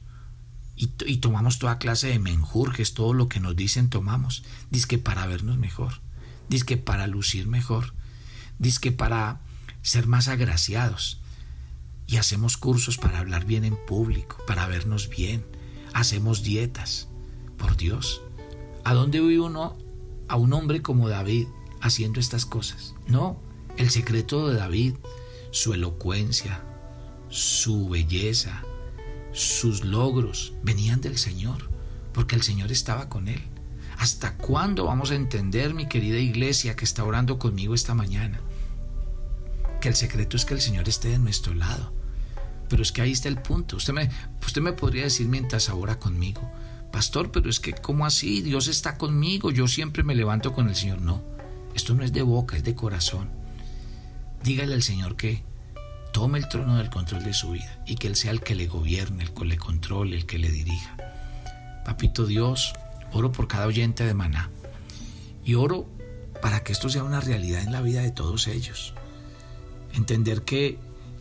Y, 0.76 0.88
tomamos 1.18 1.58
toda 1.58 1.80
clase 1.80 2.08
de 2.08 2.20
menjurjes, 2.20 2.94
todo 2.94 3.14
lo 3.14 3.28
que 3.28 3.40
nos 3.40 3.56
dicen 3.56 3.90
tomamos. 3.90 4.44
Dice 4.70 4.88
que 4.88 4.98
para 5.00 5.26
vernos 5.26 5.58
mejor 5.58 6.02
que 6.66 6.78
para 6.78 7.08
lucir 7.08 7.48
mejor, 7.48 7.94
que 8.82 8.92
para 8.92 9.42
ser 9.82 10.08
más 10.08 10.28
agraciados. 10.28 11.20
y 12.10 12.16
hacemos 12.16 12.56
cursos 12.56 12.98
para 12.98 13.20
hablar 13.20 13.44
bien 13.44 13.66
en 13.66 13.76
público, 13.86 14.38
para 14.48 14.66
vernos 14.66 15.10
bien, 15.10 15.46
hacemos 15.94 16.42
dietas. 16.42 17.10
Por 17.58 17.78
Dios, 17.78 18.22
¿a 18.84 18.94
dónde 18.94 19.20
ve 19.20 19.40
uno 19.40 19.78
a 20.28 20.36
un 20.36 20.54
hombre 20.54 20.82
como 20.82 21.10
David 21.10 21.48
haciendo 21.82 22.20
estas 22.20 22.46
cosas? 22.46 22.96
No, 23.08 23.40
el 23.78 23.90
secreto 23.90 24.48
de 24.48 24.56
David, 24.56 24.96
su 25.52 25.74
elocuencia, 25.74 26.64
su 27.30 27.90
belleza, 27.90 28.64
sus 29.34 29.84
logros 29.84 30.54
venían 30.64 31.02
del 31.02 31.18
Señor, 31.18 31.70
porque 32.14 32.36
el 32.36 32.42
Señor 32.42 32.72
estaba 32.72 33.10
con 33.10 33.28
él. 33.28 33.42
¿Hasta 33.98 34.38
cuándo 34.38 34.86
vamos 34.86 35.12
a 35.12 35.16
entender, 35.16 35.74
mi 35.74 35.88
querida 35.88 36.18
iglesia 36.18 36.76
que 36.76 36.86
está 36.86 37.04
orando 37.04 37.40
conmigo 37.40 37.74
esta 37.74 37.94
mañana? 37.94 38.40
Que 39.82 39.90
el 39.90 39.96
secreto 39.96 40.38
es 40.38 40.46
que 40.46 40.54
el 40.54 40.62
Señor 40.62 40.88
esté 40.88 41.10
de 41.10 41.20
nuestro 41.20 41.54
lado. 41.54 41.94
Pero 42.70 42.84
es 42.84 42.92
que 42.92 43.02
ahí 43.02 43.12
está 43.12 43.28
el 43.30 43.42
punto. 43.42 43.78
Usted 43.78 43.94
me, 43.94 44.10
usted 44.46 44.62
me 44.62 44.74
podría 44.74 45.04
decir 45.04 45.28
mientras 45.28 45.70
ora 45.70 46.00
conmigo, 46.00 46.52
Pastor, 46.98 47.32
pero 47.32 47.48
es 47.48 47.60
que 47.60 47.74
¿cómo 47.74 48.08
así? 48.08 48.42
Dios 48.42 48.68
está 48.68 48.98
conmigo, 48.98 49.52
yo 49.52 49.68
siempre 49.68 50.02
me 50.02 50.16
levanto 50.16 50.54
con 50.54 50.68
el 50.68 50.76
Señor. 50.76 51.00
No, 51.00 51.22
esto 51.76 51.94
no 51.94 52.04
es 52.04 52.12
de 52.12 52.24
boca, 52.24 52.58
es 52.58 52.64
de 52.64 52.74
corazón. 52.74 53.30
Dígale 54.44 54.74
al 54.74 54.82
Señor 54.82 55.16
que 55.16 55.44
tome 56.12 56.40
el 56.40 56.50
trono 56.50 56.78
del 56.78 56.90
control 56.90 57.24
de 57.24 57.36
su 57.36 57.52
vida 57.52 57.84
y 57.86 57.98
que 57.98 58.08
Él 58.08 58.16
sea 58.16 58.32
el 58.32 58.42
que 58.42 58.56
le 58.56 58.66
gobierne, 58.66 59.26
el 59.26 59.32
que 59.32 59.46
le 59.46 59.58
controle, 59.58 60.18
el 60.18 60.26
que 60.26 60.40
le 60.40 60.50
dirija. 60.50 60.98
Papito 61.86 62.26
Dios, 62.26 62.74
oro 63.12 63.32
por 63.32 63.48
cada 63.48 63.68
oyente 63.68 64.04
de 64.04 64.16
Maná 64.16 64.50
y 65.46 65.54
oro 65.54 65.88
para 66.42 66.64
que 66.64 66.72
esto 66.72 66.90
sea 66.90 67.04
una 67.04 67.22
realidad 67.22 67.62
en 67.62 67.74
la 67.74 67.82
vida 67.82 68.02
de 68.02 68.10
todos 68.10 68.48
ellos. 68.48 68.96
Entender 69.94 70.42
que 70.42 70.80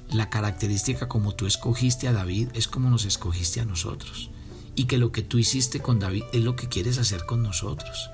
la 0.09 0.31
característica 0.31 1.07
como 1.07 1.35
tú 1.35 1.45
escogiste 1.47 2.09
a 2.09 2.15
David 2.15 2.49
es 2.55 2.67
como 2.67 2.89
nos 2.89 3.05
escogiste 3.05 3.61
a 3.61 3.67
nosotros 3.67 4.31
y 4.77 4.85
que 4.85 4.99
lo 4.99 5.11
que 5.11 5.23
tú 5.23 5.39
hiciste 5.39 5.81
con 5.81 5.99
David 5.99 6.25
es 6.33 6.43
lo 6.43 6.55
que 6.55 6.69
quieres 6.69 6.99
hacer 6.99 7.27
con 7.27 7.43
nosotros, 7.43 8.11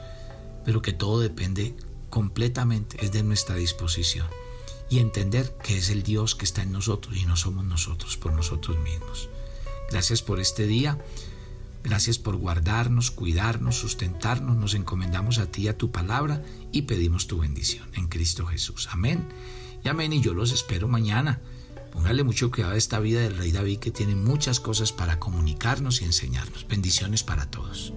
pero 0.64 0.80
que 0.80 0.92
todo 0.92 1.20
depende 1.20 1.74
completamente, 2.08 3.04
es 3.04 3.12
de 3.12 3.22
nuestra 3.22 3.56
disposición 3.56 4.26
y 4.88 4.98
entender 4.98 5.56
que 5.62 5.76
es 5.76 5.90
el 5.90 6.02
Dios 6.02 6.34
que 6.34 6.44
está 6.44 6.62
en 6.62 6.72
nosotros 6.72 7.16
y 7.16 7.24
no 7.24 7.36
somos 7.36 7.64
nosotros 7.64 8.16
por 8.16 8.32
nosotros 8.32 8.78
mismos. 8.78 9.28
Gracias 9.90 10.22
por 10.22 10.40
este 10.40 10.66
día. 10.66 10.98
Gracias 11.84 12.18
por 12.18 12.36
guardarnos, 12.36 13.10
cuidarnos, 13.10 13.76
sustentarnos. 13.76 14.56
Nos 14.56 14.74
encomendamos 14.74 15.38
a 15.38 15.50
ti, 15.50 15.66
a 15.66 15.76
tu 15.76 15.90
palabra 15.90 16.44
y 16.70 16.82
pedimos 16.82 17.26
tu 17.26 17.38
bendición 17.38 17.88
en 17.94 18.06
Cristo 18.08 18.46
Jesús. 18.46 18.88
Amén. 18.92 19.26
Y 19.84 19.88
amén. 19.88 20.12
Y 20.12 20.20
yo 20.20 20.32
los 20.32 20.52
espero 20.52 20.86
mañana. 20.88 21.40
Póngale 21.92 22.24
mucho 22.24 22.50
cuidado 22.50 22.74
a 22.74 22.76
esta 22.76 22.98
vida 23.00 23.20
del 23.20 23.36
rey 23.36 23.52
David 23.52 23.78
que 23.78 23.90
tiene 23.90 24.16
muchas 24.16 24.60
cosas 24.60 24.92
para 24.92 25.18
comunicarnos 25.18 26.02
y 26.02 26.04
enseñarnos. 26.04 26.66
Bendiciones 26.66 27.22
para 27.22 27.50
todos. 27.50 27.92